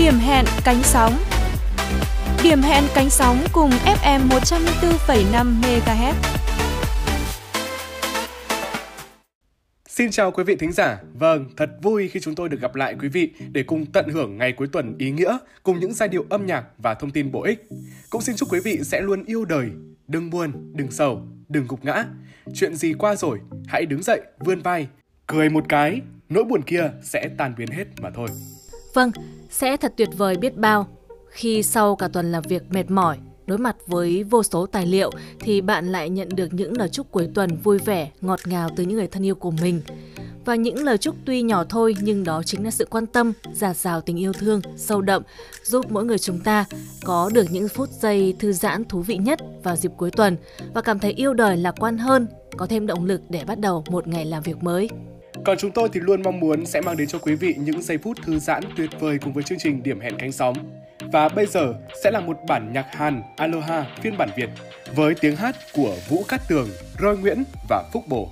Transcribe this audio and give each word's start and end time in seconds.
Điểm 0.00 0.18
hẹn 0.18 0.44
cánh 0.64 0.82
sóng 0.82 1.12
Điểm 2.44 2.62
hẹn 2.62 2.84
cánh 2.94 3.10
sóng 3.10 3.36
cùng 3.52 3.70
FM 3.70 4.28
104,5 4.28 5.60
MHz. 5.60 6.14
Xin 9.88 10.10
chào 10.10 10.30
quý 10.30 10.44
vị 10.44 10.56
thính 10.56 10.72
giả. 10.72 10.98
Vâng, 11.14 11.46
thật 11.56 11.70
vui 11.82 12.08
khi 12.08 12.20
chúng 12.20 12.34
tôi 12.34 12.48
được 12.48 12.60
gặp 12.60 12.74
lại 12.74 12.94
quý 13.00 13.08
vị 13.08 13.30
để 13.52 13.62
cùng 13.62 13.86
tận 13.86 14.08
hưởng 14.08 14.38
ngày 14.38 14.52
cuối 14.52 14.68
tuần 14.72 14.94
ý 14.98 15.10
nghĩa 15.10 15.38
cùng 15.62 15.80
những 15.80 15.92
giai 15.92 16.08
điệu 16.08 16.24
âm 16.30 16.46
nhạc 16.46 16.64
và 16.78 16.94
thông 16.94 17.10
tin 17.10 17.32
bổ 17.32 17.42
ích. 17.42 17.68
Cũng 18.10 18.22
xin 18.22 18.36
chúc 18.36 18.52
quý 18.52 18.60
vị 18.64 18.78
sẽ 18.82 19.00
luôn 19.00 19.24
yêu 19.24 19.44
đời, 19.44 19.70
đừng 20.06 20.30
buồn, 20.30 20.72
đừng 20.76 20.90
sầu, 20.90 21.28
đừng 21.48 21.66
gục 21.68 21.84
ngã. 21.84 22.04
Chuyện 22.54 22.74
gì 22.74 22.92
qua 22.98 23.16
rồi, 23.16 23.38
hãy 23.68 23.86
đứng 23.86 24.02
dậy, 24.02 24.20
vươn 24.38 24.62
vai, 24.62 24.88
cười 25.26 25.50
một 25.50 25.64
cái, 25.68 26.00
nỗi 26.28 26.44
buồn 26.44 26.62
kia 26.62 26.90
sẽ 27.02 27.28
tan 27.38 27.54
biến 27.58 27.68
hết 27.68 27.84
mà 28.00 28.10
thôi. 28.14 28.28
Vâng, 28.94 29.10
sẽ 29.50 29.76
thật 29.76 29.92
tuyệt 29.96 30.08
vời 30.16 30.36
biết 30.36 30.56
bao 30.56 30.86
khi 31.30 31.62
sau 31.62 31.96
cả 31.96 32.08
tuần 32.08 32.32
làm 32.32 32.42
việc 32.42 32.62
mệt 32.70 32.90
mỏi, 32.90 33.18
đối 33.46 33.58
mặt 33.58 33.76
với 33.86 34.24
vô 34.24 34.42
số 34.42 34.66
tài 34.66 34.86
liệu 34.86 35.10
thì 35.40 35.60
bạn 35.60 35.92
lại 35.92 36.10
nhận 36.10 36.28
được 36.28 36.54
những 36.54 36.78
lời 36.78 36.88
chúc 36.88 37.10
cuối 37.10 37.28
tuần 37.34 37.56
vui 37.56 37.78
vẻ, 37.78 38.10
ngọt 38.20 38.40
ngào 38.44 38.68
từ 38.76 38.84
những 38.84 38.96
người 38.96 39.06
thân 39.06 39.26
yêu 39.26 39.34
của 39.34 39.50
mình. 39.50 39.82
Và 40.44 40.54
những 40.54 40.84
lời 40.84 40.98
chúc 40.98 41.16
tuy 41.24 41.42
nhỏ 41.42 41.64
thôi 41.64 41.96
nhưng 42.00 42.24
đó 42.24 42.42
chính 42.42 42.64
là 42.64 42.70
sự 42.70 42.86
quan 42.90 43.06
tâm, 43.06 43.32
giả 43.52 43.74
rào 43.74 44.00
tình 44.00 44.16
yêu 44.16 44.32
thương, 44.32 44.60
sâu 44.76 45.00
đậm, 45.00 45.22
giúp 45.62 45.90
mỗi 45.90 46.04
người 46.04 46.18
chúng 46.18 46.40
ta 46.40 46.64
có 47.04 47.30
được 47.34 47.46
những 47.50 47.68
phút 47.68 47.88
giây 47.90 48.34
thư 48.38 48.52
giãn 48.52 48.84
thú 48.84 49.02
vị 49.02 49.16
nhất 49.16 49.40
vào 49.62 49.76
dịp 49.76 49.92
cuối 49.96 50.10
tuần 50.10 50.36
và 50.74 50.82
cảm 50.82 50.98
thấy 50.98 51.12
yêu 51.12 51.34
đời 51.34 51.56
lạc 51.56 51.74
quan 51.80 51.98
hơn, 51.98 52.26
có 52.56 52.66
thêm 52.66 52.86
động 52.86 53.04
lực 53.04 53.20
để 53.28 53.44
bắt 53.44 53.58
đầu 53.58 53.84
một 53.90 54.08
ngày 54.08 54.24
làm 54.24 54.42
việc 54.42 54.62
mới. 54.62 54.88
Còn 55.44 55.58
chúng 55.58 55.70
tôi 55.70 55.88
thì 55.92 56.00
luôn 56.00 56.22
mong 56.22 56.40
muốn 56.40 56.66
sẽ 56.66 56.80
mang 56.80 56.96
đến 56.96 57.08
cho 57.08 57.18
quý 57.18 57.34
vị 57.34 57.54
những 57.58 57.82
giây 57.82 57.98
phút 57.98 58.18
thư 58.22 58.38
giãn 58.38 58.62
tuyệt 58.76 58.90
vời 59.00 59.18
cùng 59.18 59.32
với 59.32 59.44
chương 59.44 59.58
trình 59.58 59.82
Điểm 59.82 60.00
hẹn 60.00 60.18
cánh 60.18 60.32
sóng. 60.32 60.56
Và 61.12 61.28
bây 61.28 61.46
giờ 61.46 61.74
sẽ 62.04 62.10
là 62.10 62.20
một 62.20 62.36
bản 62.48 62.72
nhạc 62.72 62.86
Hàn 62.90 63.22
Aloha 63.36 63.86
phiên 64.02 64.16
bản 64.18 64.28
Việt 64.36 64.48
với 64.94 65.14
tiếng 65.14 65.36
hát 65.36 65.56
của 65.72 65.94
Vũ 66.08 66.24
Cát 66.28 66.40
Tường, 66.48 66.68
Roy 67.00 67.16
Nguyễn 67.20 67.44
và 67.68 67.84
Phúc 67.92 68.04
Bổ. 68.08 68.28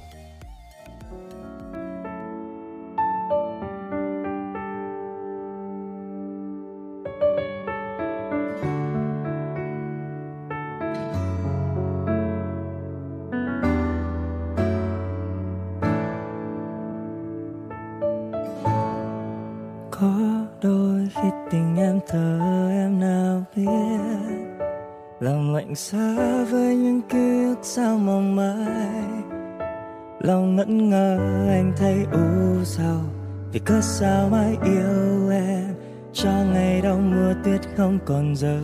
Đau 36.89 36.99
mưa 36.99 37.35
tuyết 37.45 37.61
không 37.77 37.99
còn 38.07 38.37
rơi. 38.37 38.61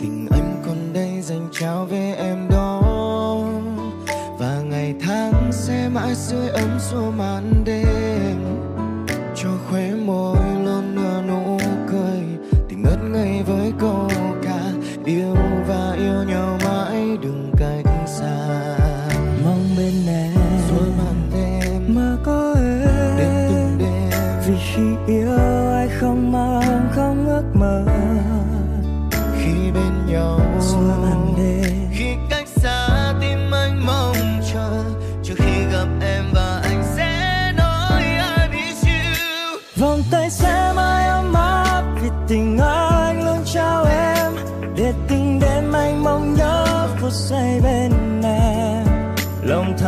Tình 0.00 0.26
anh 0.30 0.62
còn 0.66 0.92
đây 0.92 1.20
dành 1.22 1.48
trao 1.52 1.86
về 1.86 2.14
em 2.18 2.48
đó. 2.50 2.80
Và 4.38 4.62
ngày 4.70 4.94
tháng 5.00 5.52
sẽ 5.52 5.88
mãi 5.94 6.14
sưởi 6.14 6.48
ấm 6.48 6.78
xua 6.78 7.10
màn 7.10 7.64
đêm. 7.64 7.99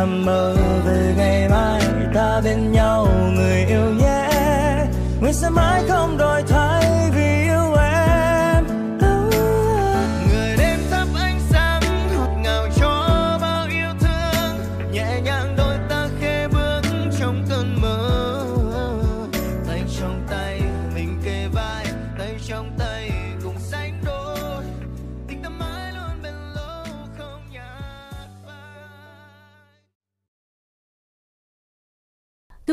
Thầm 0.03 0.25
mơ 0.25 0.55
về 0.85 1.13
ngày 1.17 1.49
mai 1.49 1.81
ta 2.13 2.41
bên 2.43 2.71
nhau. 2.71 2.82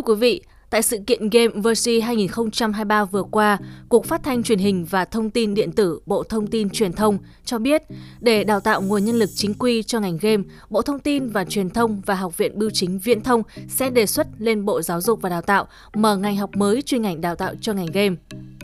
Thưa 0.00 0.14
quý 0.14 0.20
vị, 0.20 0.40
tại 0.70 0.82
sự 0.82 0.98
kiện 1.06 1.30
Game 1.30 1.48
Versi 1.54 2.00
2023 2.00 3.04
vừa 3.04 3.22
qua, 3.22 3.58
Cục 3.88 4.04
Phát 4.06 4.22
thanh 4.22 4.42
Truyền 4.42 4.58
hình 4.58 4.84
và 4.84 5.04
Thông 5.04 5.30
tin 5.30 5.54
Điện 5.54 5.72
tử 5.72 6.00
Bộ 6.06 6.22
Thông 6.22 6.46
tin 6.46 6.70
Truyền 6.70 6.92
thông 6.92 7.18
cho 7.44 7.58
biết, 7.58 7.82
để 8.20 8.44
đào 8.44 8.60
tạo 8.60 8.82
nguồn 8.82 9.04
nhân 9.04 9.18
lực 9.18 9.30
chính 9.34 9.54
quy 9.54 9.82
cho 9.82 10.00
ngành 10.00 10.18
game, 10.20 10.42
Bộ 10.70 10.82
Thông 10.82 10.98
tin 10.98 11.28
và 11.28 11.44
Truyền 11.44 11.70
thông 11.70 12.00
và 12.06 12.14
Học 12.14 12.36
viện 12.36 12.58
Bưu 12.58 12.70
chính 12.70 12.98
Viễn 12.98 13.20
thông 13.20 13.42
sẽ 13.68 13.90
đề 13.90 14.06
xuất 14.06 14.26
lên 14.38 14.64
Bộ 14.64 14.82
Giáo 14.82 15.00
dục 15.00 15.22
và 15.22 15.28
Đào 15.28 15.42
tạo 15.42 15.66
mở 15.94 16.16
ngành 16.16 16.36
học 16.36 16.50
mới 16.56 16.82
chuyên 16.82 17.02
ngành 17.02 17.20
đào 17.20 17.34
tạo 17.36 17.54
cho 17.60 17.72
ngành 17.72 17.92
game. 17.92 18.16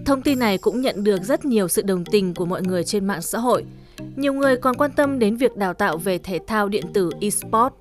Thông 0.06 0.22
tin 0.22 0.38
này 0.38 0.58
cũng 0.58 0.80
nhận 0.80 1.04
được 1.04 1.22
rất 1.22 1.44
nhiều 1.44 1.69
sự 1.69 1.82
đồng 1.82 2.04
tình 2.04 2.34
của 2.34 2.46
mọi 2.46 2.62
người 2.62 2.84
trên 2.84 3.06
mạng 3.06 3.22
xã 3.22 3.38
hội. 3.38 3.64
Nhiều 4.16 4.32
người 4.32 4.56
còn 4.56 4.76
quan 4.76 4.91
tâm 4.92 5.19
đến 5.19 5.36
việc 5.36 5.56
đào 5.56 5.75
tạo 5.75 5.96
về 5.98 6.19
thể 6.19 6.38
thao 6.46 6.69
điện 6.69 6.84
tử 6.94 7.10
eSports. 7.20 7.76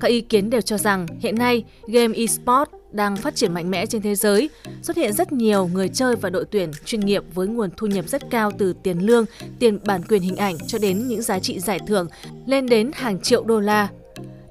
Các 0.00 0.08
ý 0.08 0.20
kiến 0.20 0.50
đều 0.50 0.60
cho 0.60 0.78
rằng 0.78 1.06
hiện 1.20 1.34
nay 1.34 1.64
game 1.86 2.16
eSports 2.16 2.83
đang 2.94 3.16
phát 3.16 3.36
triển 3.36 3.54
mạnh 3.54 3.70
mẽ 3.70 3.86
trên 3.86 4.02
thế 4.02 4.14
giới, 4.14 4.50
xuất 4.82 4.96
hiện 4.96 5.12
rất 5.12 5.32
nhiều 5.32 5.66
người 5.66 5.88
chơi 5.88 6.16
và 6.16 6.30
đội 6.30 6.44
tuyển 6.50 6.70
chuyên 6.84 7.00
nghiệp 7.00 7.22
với 7.34 7.46
nguồn 7.46 7.70
thu 7.76 7.86
nhập 7.86 8.08
rất 8.08 8.30
cao 8.30 8.50
từ 8.58 8.74
tiền 8.82 8.98
lương, 8.98 9.24
tiền 9.58 9.78
bản 9.84 10.02
quyền 10.08 10.22
hình 10.22 10.36
ảnh 10.36 10.56
cho 10.66 10.78
đến 10.78 11.08
những 11.08 11.22
giá 11.22 11.38
trị 11.38 11.60
giải 11.60 11.80
thưởng 11.86 12.08
lên 12.46 12.66
đến 12.66 12.90
hàng 12.94 13.20
triệu 13.20 13.44
đô 13.44 13.60
la. 13.60 13.88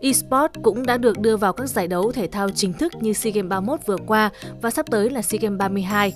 eSport 0.01 0.51
cũng 0.63 0.85
đã 0.85 0.97
được 0.97 1.19
đưa 1.19 1.37
vào 1.37 1.53
các 1.53 1.69
giải 1.69 1.87
đấu 1.87 2.11
thể 2.11 2.27
thao 2.27 2.49
chính 2.49 2.73
thức 2.73 2.93
như 3.01 3.13
SEA 3.13 3.31
Games 3.33 3.49
31 3.49 3.79
vừa 3.85 3.97
qua 4.07 4.29
và 4.61 4.69
sắp 4.71 4.85
tới 4.91 5.09
là 5.09 5.21
SEA 5.21 5.39
Games 5.41 5.59
32. 5.59 6.13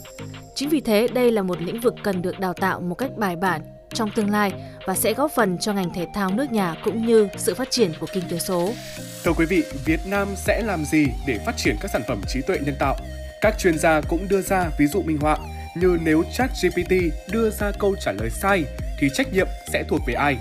Chính 0.55 0.69
vì 0.69 0.81
thế, 0.81 1.07
đây 1.07 1.31
là 1.31 1.41
một 1.41 1.61
lĩnh 1.61 1.79
vực 1.79 1.93
cần 2.03 2.21
được 2.21 2.39
đào 2.39 2.53
tạo 2.53 2.81
một 2.81 2.95
cách 2.95 3.11
bài 3.17 3.35
bản 3.35 3.61
trong 3.97 4.11
tương 4.11 4.29
lai 4.29 4.51
và 4.85 4.95
sẽ 4.95 5.13
góp 5.13 5.31
phần 5.31 5.57
cho 5.57 5.73
ngành 5.73 5.93
thể 5.93 6.07
thao 6.13 6.31
nước 6.33 6.51
nhà 6.51 6.75
cũng 6.83 7.05
như 7.05 7.27
sự 7.37 7.55
phát 7.55 7.71
triển 7.71 7.93
của 7.99 8.07
kinh 8.13 8.23
tế 8.29 8.39
số. 8.39 8.73
Thưa 9.23 9.33
quý 9.33 9.45
vị, 9.45 9.63
Việt 9.85 9.99
Nam 10.05 10.27
sẽ 10.35 10.61
làm 10.61 10.85
gì 10.85 11.07
để 11.27 11.39
phát 11.45 11.57
triển 11.57 11.75
các 11.81 11.91
sản 11.91 12.01
phẩm 12.07 12.21
trí 12.27 12.41
tuệ 12.41 12.57
nhân 12.65 12.75
tạo? 12.79 12.95
Các 13.41 13.55
chuyên 13.59 13.79
gia 13.79 14.01
cũng 14.01 14.27
đưa 14.29 14.41
ra 14.41 14.69
ví 14.77 14.87
dụ 14.87 15.01
minh 15.01 15.17
họa 15.17 15.37
như 15.75 15.97
nếu 16.03 16.23
ChatGPT 16.33 16.93
đưa 17.31 17.49
ra 17.49 17.71
câu 17.79 17.95
trả 18.01 18.11
lời 18.11 18.29
sai 18.29 18.63
thì 18.99 19.09
trách 19.13 19.33
nhiệm 19.33 19.47
sẽ 19.73 19.83
thuộc 19.89 20.01
về 20.07 20.13
ai? 20.13 20.37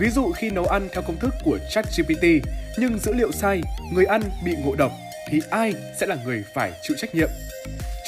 Ví 0.00 0.10
dụ 0.10 0.32
khi 0.32 0.50
nấu 0.50 0.64
ăn 0.66 0.88
theo 0.92 1.02
công 1.02 1.16
thức 1.16 1.34
của 1.44 1.58
ChatGPT 1.70 2.24
nhưng 2.78 2.98
dữ 2.98 3.12
liệu 3.12 3.32
sai, 3.32 3.60
người 3.92 4.04
ăn 4.04 4.22
bị 4.44 4.52
ngộ 4.64 4.74
độc 4.74 4.92
thì 5.28 5.40
ai 5.50 5.74
sẽ 6.00 6.06
là 6.06 6.16
người 6.24 6.44
phải 6.54 6.72
chịu 6.82 6.96
trách 7.00 7.14
nhiệm? 7.14 7.28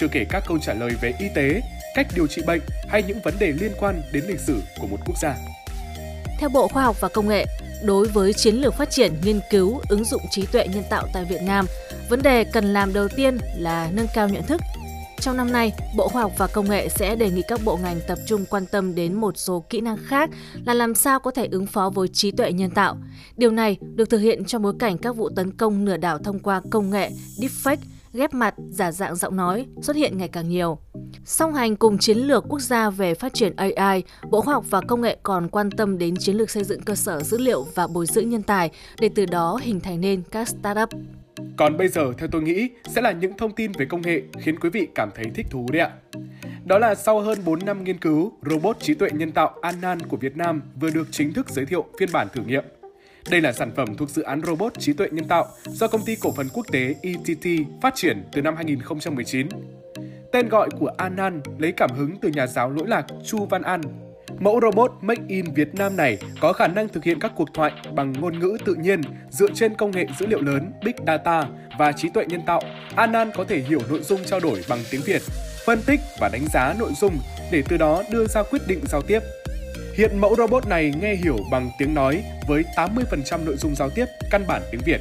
Chưa 0.01 0.09
kể 0.09 0.25
các 0.29 0.45
câu 0.47 0.59
trả 0.59 0.75
lời 0.75 0.91
về 1.01 1.13
y 1.19 1.29
tế, 1.35 1.61
cách 1.99 2.07
điều 2.15 2.27
trị 2.27 2.43
bệnh 2.47 2.61
hay 2.89 3.03
những 3.03 3.21
vấn 3.25 3.35
đề 3.39 3.53
liên 3.53 3.73
quan 3.81 4.03
đến 4.13 4.25
lịch 4.29 4.41
sử 4.41 4.63
của 4.81 4.87
một 4.87 4.97
quốc 5.07 5.17
gia. 5.23 5.35
Theo 6.39 6.49
Bộ 6.49 6.69
Khoa 6.69 6.83
học 6.83 7.01
và 7.01 7.09
Công 7.09 7.29
nghệ, 7.29 7.47
đối 7.85 8.09
với 8.09 8.33
chiến 8.33 8.55
lược 8.55 8.75
phát 8.75 8.91
triển, 8.91 9.13
nghiên 9.25 9.41
cứu, 9.51 9.81
ứng 9.89 10.05
dụng 10.05 10.23
trí 10.31 10.47
tuệ 10.47 10.69
nhân 10.69 10.85
tạo 10.91 11.07
tại 11.13 11.25
Việt 11.25 11.43
Nam, 11.43 11.67
vấn 12.09 12.23
đề 12.23 12.45
cần 12.45 12.73
làm 12.73 12.93
đầu 12.93 13.09
tiên 13.09 13.39
là 13.57 13.91
nâng 13.93 14.07
cao 14.15 14.29
nhận 14.29 14.43
thức. 14.43 14.61
Trong 15.21 15.37
năm 15.37 15.53
nay, 15.53 15.73
Bộ 15.97 16.09
Khoa 16.09 16.23
học 16.23 16.33
và 16.39 16.47
Công 16.47 16.71
nghệ 16.71 16.89
sẽ 16.89 17.17
đề 17.17 17.31
nghị 17.31 17.43
các 17.49 17.61
bộ 17.65 17.77
ngành 17.77 18.01
tập 18.09 18.19
trung 18.27 18.45
quan 18.51 18.67
tâm 18.67 18.95
đến 18.95 19.15
một 19.15 19.39
số 19.39 19.65
kỹ 19.71 19.81
năng 19.81 19.97
khác 20.07 20.31
là 20.67 20.75
làm 20.75 20.95
sao 20.95 21.21
có 21.21 21.31
thể 21.31 21.49
ứng 21.51 21.67
phó 21.67 21.91
với 21.91 22.09
trí 22.09 22.31
tuệ 22.31 22.53
nhân 22.53 22.71
tạo. 22.71 22.97
Điều 23.37 23.51
này 23.51 23.77
được 23.95 24.11
thực 24.11 24.19
hiện 24.19 24.45
trong 24.45 24.63
bối 24.63 24.75
cảnh 24.79 24.99
các 24.99 25.17
vụ 25.17 25.29
tấn 25.37 25.57
công 25.57 25.85
lừa 25.85 25.97
đảo 25.97 26.19
thông 26.19 26.39
qua 26.39 26.63
công 26.71 26.91
nghệ 26.91 27.11
deepfake 27.39 27.77
ghép 28.13 28.35
mặt, 28.35 28.55
giả 28.71 28.93
dạng 28.93 29.17
giọng 29.17 29.37
nói 29.37 29.67
xuất 29.83 29.97
hiện 29.97 30.19
ngày 30.19 30.29
càng 30.29 30.49
nhiều. 30.49 30.79
Song 31.25 31.55
hành 31.55 31.77
cùng 31.77 31.99
chiến 31.99 32.19
lược 32.19 32.45
quốc 32.49 32.61
gia 32.61 32.91
về 32.91 33.15
phát 33.15 33.35
triển 33.35 33.57
AI, 33.57 34.03
Bộ 34.31 34.41
Khoa 34.41 34.55
học 34.55 34.65
và 34.71 34.81
Công 34.81 35.01
nghệ 35.01 35.17
còn 35.23 35.49
quan 35.49 35.71
tâm 35.71 35.99
đến 35.99 36.17
chiến 36.17 36.37
lược 36.37 36.51
xây 36.51 36.65
dựng 36.65 36.83
cơ 36.83 36.95
sở 36.95 37.23
dữ 37.23 37.39
liệu 37.39 37.67
và 37.75 37.87
bồi 37.87 38.07
dưỡng 38.07 38.31
nhân 38.31 38.43
tài 38.43 38.71
để 39.01 39.11
từ 39.15 39.27
đó 39.27 39.59
hình 39.63 39.81
thành 39.81 40.01
nên 40.01 40.23
các 40.31 40.49
startup. 40.49 40.89
Còn 41.57 41.77
bây 41.77 41.89
giờ 41.89 42.13
theo 42.19 42.29
tôi 42.33 42.43
nghĩ 42.43 42.69
sẽ 42.87 43.01
là 43.01 43.13
những 43.13 43.37
thông 43.37 43.53
tin 43.53 43.73
về 43.73 43.87
công 43.87 44.03
nghệ 44.03 44.23
khiến 44.41 44.59
quý 44.59 44.71
vị 44.71 44.89
cảm 44.95 45.11
thấy 45.15 45.25
thích 45.35 45.47
thú 45.51 45.67
đấy 45.73 45.83
ạ. 45.83 45.91
Đó 46.65 46.79
là 46.79 46.95
sau 46.95 47.21
hơn 47.21 47.39
4 47.45 47.59
năm 47.67 47.85
nghiên 47.85 47.99
cứu, 47.99 48.33
robot 48.51 48.81
trí 48.81 48.95
tuệ 48.95 49.09
nhân 49.13 49.33
tạo 49.33 49.55
Anan 49.63 50.01
của 50.01 50.17
Việt 50.17 50.37
Nam 50.37 50.63
vừa 50.81 50.91
được 50.91 51.09
chính 51.11 51.33
thức 51.33 51.51
giới 51.51 51.67
thiệu 51.67 51.85
phiên 51.99 52.09
bản 52.13 52.29
thử 52.35 52.43
nghiệm. 52.43 52.65
Đây 53.31 53.41
là 53.41 53.53
sản 53.53 53.71
phẩm 53.77 53.97
thuộc 53.97 54.11
dự 54.11 54.23
án 54.23 54.41
robot 54.47 54.73
trí 54.79 54.93
tuệ 54.93 55.09
nhân 55.11 55.29
tạo 55.29 55.47
do 55.67 55.89
công 55.89 56.05
ty 56.05 56.17
cổ 56.17 56.33
phần 56.33 56.49
quốc 56.55 56.67
tế 56.73 56.95
ETT 57.03 57.47
phát 57.83 57.95
triển 57.95 58.25
từ 58.33 58.43
năm 58.43 58.57
2019. 58.57 59.49
Tên 60.33 60.49
gọi 60.49 60.69
của 60.79 60.91
Anan 60.97 61.41
lấy 61.59 61.73
cảm 61.73 61.91
hứng 61.97 62.17
từ 62.21 62.29
nhà 62.29 62.47
giáo 62.47 62.71
lỗi 62.71 62.87
lạc 62.89 63.07
Chu 63.27 63.47
Văn 63.47 63.63
An. 63.63 63.81
Mẫu 64.39 64.61
robot 64.63 64.93
Make 65.01 65.23
in 65.29 65.45
Việt 65.55 65.75
Nam 65.75 65.97
này 65.97 66.19
có 66.41 66.53
khả 66.53 66.67
năng 66.67 66.89
thực 66.89 67.05
hiện 67.05 67.21
các 67.21 67.33
cuộc 67.37 67.49
thoại 67.55 67.73
bằng 67.95 68.13
ngôn 68.13 68.39
ngữ 68.39 68.59
tự 68.65 68.75
nhiên 68.75 69.01
dựa 69.31 69.49
trên 69.55 69.75
công 69.75 69.91
nghệ 69.91 70.07
dữ 70.19 70.27
liệu 70.27 70.43
lớn 70.43 70.73
Big 70.85 70.95
Data 71.07 71.45
và 71.79 71.93
trí 71.93 72.09
tuệ 72.15 72.25
nhân 72.27 72.41
tạo. 72.47 72.63
Anan 72.97 73.31
có 73.35 73.45
thể 73.45 73.61
hiểu 73.61 73.81
nội 73.91 74.01
dung 74.03 74.21
trao 74.25 74.41
đổi 74.41 74.65
bằng 74.69 74.79
tiếng 74.91 75.03
Việt, 75.05 75.23
phân 75.67 75.79
tích 75.87 76.01
và 76.21 76.29
đánh 76.33 76.47
giá 76.53 76.75
nội 76.79 76.91
dung 77.01 77.19
để 77.53 77.63
từ 77.69 77.77
đó 77.77 78.03
đưa 78.11 78.27
ra 78.27 78.43
quyết 78.43 78.63
định 78.67 78.81
giao 78.89 79.03
tiếp. 79.03 79.21
Hiện 79.99 80.19
mẫu 80.21 80.37
robot 80.37 80.67
này 80.67 80.93
nghe 81.01 81.15
hiểu 81.15 81.39
bằng 81.51 81.71
tiếng 81.79 81.95
nói 81.95 82.23
với 82.47 82.65
80% 82.77 83.45
nội 83.45 83.57
dung 83.57 83.75
giao 83.75 83.91
tiếp 83.91 84.05
căn 84.31 84.45
bản 84.47 84.63
tiếng 84.71 84.81
Việt. 84.85 85.01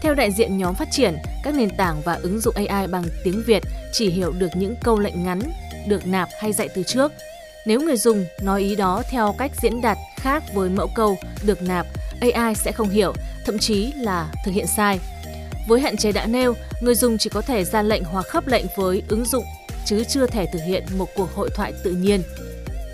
Theo 0.00 0.14
đại 0.14 0.30
diện 0.32 0.58
nhóm 0.58 0.74
phát 0.74 0.88
triển, 0.90 1.16
các 1.44 1.54
nền 1.54 1.70
tảng 1.70 2.00
và 2.04 2.14
ứng 2.14 2.40
dụng 2.40 2.54
AI 2.54 2.86
bằng 2.86 3.04
tiếng 3.24 3.42
Việt 3.46 3.62
chỉ 3.92 4.10
hiểu 4.10 4.32
được 4.32 4.48
những 4.54 4.74
câu 4.82 4.98
lệnh 4.98 5.24
ngắn 5.24 5.40
được 5.88 6.06
nạp 6.06 6.28
hay 6.40 6.52
dạy 6.52 6.68
từ 6.74 6.82
trước. 6.82 7.12
Nếu 7.66 7.80
người 7.80 7.96
dùng 7.96 8.26
nói 8.42 8.60
ý 8.60 8.76
đó 8.76 9.02
theo 9.10 9.34
cách 9.38 9.50
diễn 9.62 9.80
đạt 9.80 9.98
khác 10.16 10.42
với 10.54 10.70
mẫu 10.70 10.88
câu 10.94 11.16
được 11.46 11.62
nạp, 11.62 11.86
AI 12.20 12.54
sẽ 12.54 12.72
không 12.72 12.88
hiểu, 12.88 13.12
thậm 13.46 13.58
chí 13.58 13.92
là 13.92 14.32
thực 14.44 14.52
hiện 14.52 14.66
sai. 14.66 14.98
Với 15.68 15.80
hạn 15.80 15.96
chế 15.96 16.12
đã 16.12 16.26
nêu, 16.26 16.54
người 16.82 16.94
dùng 16.94 17.18
chỉ 17.18 17.30
có 17.30 17.40
thể 17.40 17.64
ra 17.64 17.82
lệnh 17.82 18.04
hoặc 18.04 18.26
khớp 18.26 18.46
lệnh 18.46 18.64
với 18.76 19.02
ứng 19.08 19.24
dụng 19.24 19.44
chứ 19.84 20.04
chưa 20.08 20.26
thể 20.26 20.46
thực 20.52 20.62
hiện 20.66 20.84
một 20.98 21.08
cuộc 21.14 21.34
hội 21.34 21.50
thoại 21.54 21.72
tự 21.84 21.90
nhiên. 21.92 22.22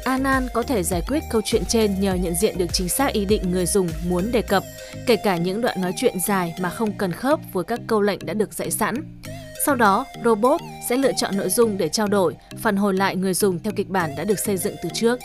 Anan 0.05 0.49
có 0.55 0.62
thể 0.62 0.82
giải 0.82 1.02
quyết 1.08 1.23
câu 1.31 1.43
chuyện 1.44 1.64
trên 1.69 2.00
nhờ 2.00 2.14
nhận 2.14 2.35
diện 2.35 2.58
được 2.58 2.67
chính 2.73 2.88
xác 2.88 3.12
ý 3.12 3.25
định 3.25 3.43
người 3.50 3.67
dùng 3.67 3.88
muốn 4.08 4.32
đề 4.32 4.43
cập, 4.43 4.62
kể 5.06 5.17
cả 5.17 5.37
những 5.37 5.61
đoạn 5.61 5.81
nói 5.81 5.93
chuyện 5.97 6.20
dài 6.26 6.55
mà 6.61 6.70
không 6.70 6.93
cần 6.99 7.12
khớp 7.12 7.41
với 7.52 7.64
các 7.64 7.81
câu 7.87 8.00
lệnh 8.00 8.26
đã 8.26 8.35
được 8.35 8.52
dạy 8.52 8.70
sẵn. 8.70 9.20
Sau 9.67 9.75
đó, 9.75 10.06
robot 10.25 10.61
sẽ 10.88 10.97
lựa 10.97 11.12
chọn 11.17 11.37
nội 11.37 11.49
dung 11.49 11.79
để 11.79 11.88
trao 11.88 12.08
đổi, 12.08 12.37
phản 12.58 12.76
hồi 12.76 12.94
lại 12.94 13.17
người 13.17 13.35
dùng 13.35 13.58
theo 13.58 13.73
kịch 13.76 13.88
bản 13.88 14.11
đã 14.17 14.25
được 14.25 14.38
xây 14.38 14.56
dựng 14.56 14.75
từ 14.82 14.88
trước. 14.94 15.19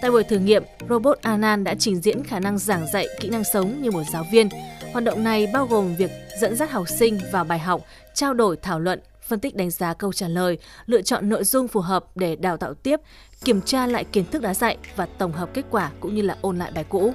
Tại 0.00 0.10
buổi 0.10 0.24
thử 0.24 0.38
nghiệm, 0.38 0.62
robot 0.88 1.18
Anan 1.22 1.64
đã 1.64 1.74
trình 1.78 2.00
diễn 2.00 2.24
khả 2.24 2.40
năng 2.40 2.58
giảng 2.58 2.86
dạy 2.92 3.06
kỹ 3.20 3.28
năng 3.28 3.44
sống 3.44 3.82
như 3.82 3.90
một 3.90 4.02
giáo 4.12 4.26
viên. 4.32 4.48
Hoạt 4.92 5.04
động 5.04 5.24
này 5.24 5.46
bao 5.52 5.66
gồm 5.66 5.94
việc 5.96 6.10
dẫn 6.40 6.56
dắt 6.56 6.70
học 6.70 6.88
sinh 6.88 7.18
vào 7.32 7.44
bài 7.44 7.58
học, 7.58 7.80
trao 8.14 8.34
đổi 8.34 8.56
thảo 8.56 8.80
luận, 8.80 9.00
phân 9.28 9.40
tích 9.40 9.56
đánh 9.56 9.70
giá 9.70 9.94
câu 9.94 10.12
trả 10.12 10.28
lời, 10.28 10.58
lựa 10.86 11.02
chọn 11.02 11.28
nội 11.28 11.44
dung 11.44 11.68
phù 11.68 11.80
hợp 11.80 12.04
để 12.14 12.36
đào 12.36 12.56
tạo 12.56 12.74
tiếp, 12.74 13.00
kiểm 13.44 13.60
tra 13.60 13.86
lại 13.86 14.04
kiến 14.04 14.24
thức 14.30 14.42
đã 14.42 14.54
dạy 14.54 14.76
và 14.96 15.06
tổng 15.18 15.32
hợp 15.32 15.50
kết 15.54 15.64
quả 15.70 15.90
cũng 16.00 16.14
như 16.14 16.22
là 16.22 16.36
ôn 16.40 16.58
lại 16.58 16.70
bài 16.74 16.84
cũ. 16.88 17.14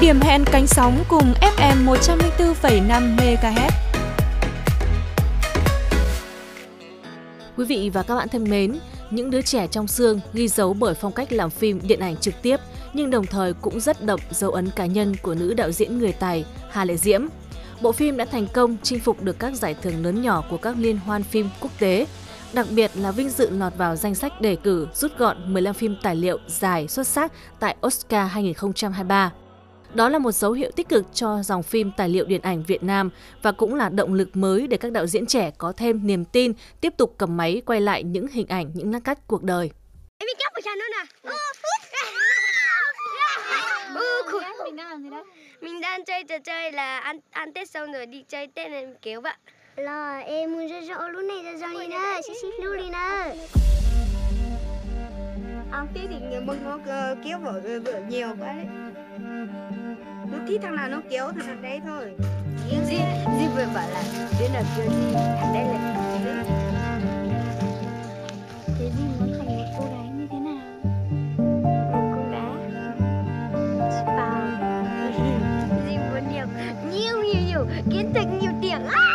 Điểm 0.00 0.20
hẹn 0.20 0.44
cánh 0.52 0.66
sóng 0.66 1.04
cùng 1.08 1.34
FM 1.56 1.84
104,5 1.84 3.16
MHz. 3.16 3.70
Quý 7.56 7.64
vị 7.64 7.90
và 7.92 8.02
các 8.02 8.14
bạn 8.14 8.28
thân 8.28 8.50
mến, 8.50 8.78
những 9.10 9.30
đứa 9.30 9.42
trẻ 9.42 9.66
trong 9.66 9.88
xương 9.88 10.20
ghi 10.32 10.48
dấu 10.48 10.74
bởi 10.74 10.94
phong 10.94 11.12
cách 11.12 11.32
làm 11.32 11.50
phim 11.50 11.80
điện 11.82 12.00
ảnh 12.00 12.16
trực 12.16 12.34
tiếp 12.42 12.56
nhưng 12.92 13.10
đồng 13.10 13.26
thời 13.26 13.54
cũng 13.54 13.80
rất 13.80 14.04
đậm 14.04 14.20
dấu 14.30 14.50
ấn 14.50 14.70
cá 14.70 14.86
nhân 14.86 15.14
của 15.22 15.34
nữ 15.34 15.54
đạo 15.54 15.72
diễn 15.72 15.98
người 15.98 16.12
Tài 16.12 16.44
Hà 16.70 16.84
Lệ 16.84 16.96
Diễm. 16.96 17.26
Bộ 17.80 17.92
phim 17.92 18.16
đã 18.16 18.24
thành 18.24 18.46
công 18.52 18.76
chinh 18.82 19.00
phục 19.00 19.22
được 19.22 19.38
các 19.38 19.54
giải 19.54 19.74
thưởng 19.82 20.04
lớn 20.04 20.22
nhỏ 20.22 20.44
của 20.50 20.56
các 20.56 20.76
liên 20.78 20.96
hoan 20.96 21.22
phim 21.22 21.48
quốc 21.60 21.70
tế, 21.78 22.06
đặc 22.54 22.66
biệt 22.70 22.90
là 22.94 23.10
vinh 23.10 23.28
dự 23.28 23.50
lọt 23.50 23.72
vào 23.76 23.96
danh 23.96 24.14
sách 24.14 24.40
đề 24.40 24.56
cử 24.56 24.88
rút 24.94 25.18
gọn 25.18 25.54
15 25.54 25.74
phim 25.74 25.96
tài 26.02 26.16
liệu 26.16 26.38
dài 26.46 26.88
xuất 26.88 27.06
sắc 27.06 27.32
tại 27.60 27.76
Oscar 27.86 28.30
2023. 28.30 29.32
Đó 29.94 30.08
là 30.08 30.18
một 30.18 30.32
dấu 30.32 30.52
hiệu 30.52 30.70
tích 30.76 30.88
cực 30.88 31.04
cho 31.14 31.42
dòng 31.42 31.62
phim 31.62 31.90
tài 31.96 32.08
liệu 32.08 32.24
điện 32.24 32.40
ảnh 32.42 32.62
Việt 32.62 32.82
Nam 32.82 33.10
và 33.42 33.52
cũng 33.52 33.74
là 33.74 33.88
động 33.88 34.14
lực 34.14 34.36
mới 34.36 34.66
để 34.66 34.76
các 34.76 34.92
đạo 34.92 35.06
diễn 35.06 35.26
trẻ 35.26 35.50
có 35.58 35.72
thêm 35.76 36.06
niềm 36.06 36.24
tin 36.24 36.52
tiếp 36.80 36.94
tục 36.96 37.14
cầm 37.18 37.36
máy 37.36 37.62
quay 37.66 37.80
lại 37.80 38.02
những 38.02 38.26
hình 38.28 38.46
ảnh, 38.46 38.70
những 38.74 38.90
nát 38.90 39.00
cắt 39.04 39.18
cuộc 39.26 39.42
đời. 39.42 39.70
Mình 44.64 44.76
đang 44.76 44.88
làm 44.90 45.02
gì 45.02 45.10
đấy? 45.10 45.22
Mình 45.60 45.80
đang 45.80 46.04
chơi 46.04 46.24
trò 46.24 46.38
chơi 46.44 46.72
là 46.72 46.98
ăn 46.98 47.20
ăn 47.30 47.52
Tết 47.52 47.70
xong 47.70 47.92
rồi 47.92 48.06
đi 48.06 48.24
chơi 48.28 48.46
Tết 48.46 48.70
nên 48.70 48.94
kéo 49.02 49.20
bạn. 49.20 49.38
Là 49.80 50.18
em 50.18 50.52
muốn 50.52 50.66
ra 50.66 50.80
rõ 50.80 51.08
lúc 51.08 51.24
này 51.24 51.42
ra 51.44 51.52
rõ 51.56 51.80
đi 51.80 51.86
nè, 51.88 52.20
xí 52.26 52.32
xí 52.42 52.48
lúc 52.62 52.74
đi 52.78 52.90
nè. 52.90 53.34
ăn 55.72 55.86
Tết 55.94 56.02
thì 56.10 56.16
người 56.30 56.40
mừng 56.40 56.64
nó 56.64 56.78
ờ, 56.86 57.16
kéo 57.24 57.38
vợ 57.38 57.60
vợ 57.84 58.00
nhiều 58.08 58.28
quá 58.40 58.52
đấy 58.52 58.66
nó 60.32 60.38
thích 60.48 60.60
thằng 60.62 60.76
nào 60.76 60.88
nó 60.88 61.00
kéo 61.10 61.32
thằng 61.46 61.62
đấy 61.62 61.80
thôi 61.86 62.12
Di 62.70 62.96
Di 63.38 63.46
vừa 63.56 63.66
bảo 63.74 63.90
là 63.90 64.02
đứa 64.40 64.48
nào 64.52 64.62
kêu 64.76 64.86
Di 64.90 65.12
thằng 65.14 65.54
đấy 65.54 65.64
là. 65.64 65.96
Thế 68.78 68.90
gì 68.96 69.04
muốn 69.18 69.32
thành 69.38 69.56
một 69.56 69.64
cô 69.78 69.84
gái 69.84 70.08
như 70.14 70.26
thế 70.30 70.38
nào? 70.38 70.64
Một 71.92 72.10
con 72.14 72.32
đá. 72.32 72.46
Wow. 74.06 74.50
Di 75.86 75.96
muốn 75.98 76.22
nhiều 76.32 76.46
nhiều 76.92 77.16
nhiều 77.22 77.42
nhiều 77.48 77.66
kiến 77.90 78.12
thức 78.14 78.26
nhiều 78.40 78.52
tiền 78.62 78.86
á. 78.86 79.09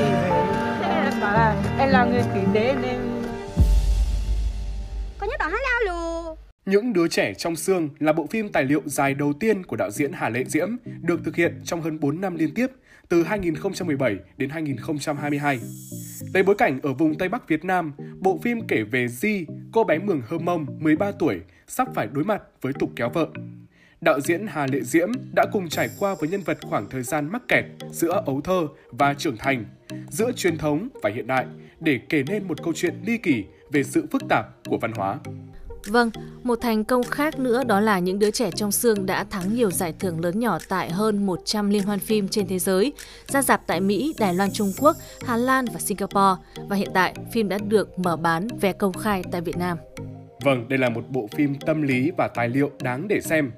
Chị 0.00 0.06
thế 0.06 1.20
bảo 1.20 1.32
là 1.32 1.62
em 1.78 1.88
là 1.88 2.04
người 2.04 2.22
tử 2.34 2.40
tế 2.54 2.74
nên 2.82 3.00
có 5.18 5.26
nhất 5.26 5.36
bảo 5.38 5.50
hát 5.50 5.60
la 5.62 5.92
lù 5.92 6.34
Những 6.66 6.92
đứa 6.92 7.08
trẻ 7.08 7.34
trong 7.34 7.56
xương 7.56 7.88
là 7.98 8.12
bộ 8.12 8.26
phim 8.26 8.48
tài 8.48 8.64
liệu 8.64 8.82
dài 8.86 9.14
đầu 9.14 9.32
tiên 9.32 9.64
của 9.66 9.76
đạo 9.76 9.90
diễn 9.90 10.12
Hà 10.12 10.28
Lệ 10.28 10.44
Diễm, 10.44 10.68
được 11.02 11.20
thực 11.24 11.36
hiện 11.36 11.60
trong 11.64 11.82
hơn 11.82 12.00
4 12.00 12.20
năm 12.20 12.36
liên 12.36 12.54
tiếp, 12.54 12.66
từ 13.08 13.22
2017 13.22 14.16
đến 14.36 14.50
2022. 14.50 15.60
Lấy 16.34 16.42
bối 16.42 16.54
cảnh 16.54 16.80
ở 16.82 16.92
vùng 16.92 17.18
Tây 17.18 17.28
Bắc 17.28 17.48
Việt 17.48 17.64
Nam, 17.64 17.92
bộ 18.20 18.38
phim 18.42 18.60
kể 18.68 18.82
về 18.82 19.08
Di, 19.08 19.46
cô 19.72 19.84
bé 19.84 19.98
Mường 19.98 20.22
Hơ 20.28 20.38
Mông 20.38 20.66
13 20.78 21.12
tuổi, 21.18 21.40
sắp 21.66 21.88
phải 21.94 22.08
đối 22.12 22.24
mặt 22.24 22.42
với 22.60 22.72
tục 22.72 22.90
kéo 22.96 23.10
vợ. 23.10 23.28
Đạo 24.00 24.20
diễn 24.20 24.46
Hà 24.46 24.66
Lệ 24.66 24.80
Diễm 24.82 25.08
đã 25.34 25.46
cùng 25.52 25.68
trải 25.68 25.88
qua 25.98 26.14
với 26.20 26.28
nhân 26.28 26.40
vật 26.40 26.58
khoảng 26.62 26.88
thời 26.90 27.02
gian 27.02 27.32
mắc 27.32 27.42
kẹt 27.48 27.64
giữa 27.90 28.22
ấu 28.26 28.40
thơ 28.40 28.66
và 28.90 29.14
trưởng 29.14 29.36
thành, 29.36 29.64
giữa 30.08 30.32
truyền 30.36 30.58
thống 30.58 30.88
và 31.02 31.10
hiện 31.10 31.26
đại 31.26 31.46
để 31.80 32.00
kể 32.08 32.22
nên 32.26 32.48
một 32.48 32.62
câu 32.62 32.72
chuyện 32.76 32.94
ly 33.06 33.18
kỳ 33.18 33.44
về 33.72 33.84
sự 33.84 34.06
phức 34.10 34.22
tạp 34.28 34.46
của 34.68 34.78
văn 34.78 34.92
hóa. 34.92 35.18
Vâng, 35.86 36.10
một 36.42 36.58
thành 36.60 36.84
công 36.84 37.02
khác 37.02 37.38
nữa 37.38 37.64
đó 37.64 37.80
là 37.80 37.98
những 37.98 38.18
đứa 38.18 38.30
trẻ 38.30 38.50
trong 38.50 38.72
xương 38.72 39.06
đã 39.06 39.24
thắng 39.24 39.54
nhiều 39.54 39.70
giải 39.70 39.94
thưởng 39.98 40.20
lớn 40.20 40.40
nhỏ 40.40 40.58
tại 40.68 40.90
hơn 40.90 41.26
100 41.26 41.70
liên 41.70 41.82
hoan 41.82 41.98
phim 41.98 42.28
trên 42.28 42.46
thế 42.46 42.58
giới, 42.58 42.92
ra 43.26 43.42
dạp 43.42 43.66
tại 43.66 43.80
Mỹ, 43.80 44.14
Đài 44.18 44.34
Loan 44.34 44.50
Trung 44.52 44.72
Quốc, 44.78 44.96
Hà 45.26 45.36
Lan 45.36 45.64
và 45.72 45.80
Singapore 45.80 46.42
và 46.68 46.76
hiện 46.76 46.90
tại 46.94 47.14
phim 47.32 47.48
đã 47.48 47.58
được 47.68 47.98
mở 47.98 48.16
bán 48.16 48.48
vé 48.60 48.72
công 48.72 48.92
khai 48.92 49.22
tại 49.32 49.40
Việt 49.40 49.56
Nam. 49.56 49.78
Vâng, 50.42 50.68
đây 50.68 50.78
là 50.78 50.88
một 50.88 51.04
bộ 51.08 51.28
phim 51.36 51.54
tâm 51.66 51.82
lý 51.82 52.10
và 52.16 52.28
tài 52.34 52.48
liệu 52.48 52.70
đáng 52.82 53.08
để 53.08 53.20
xem. 53.20 53.50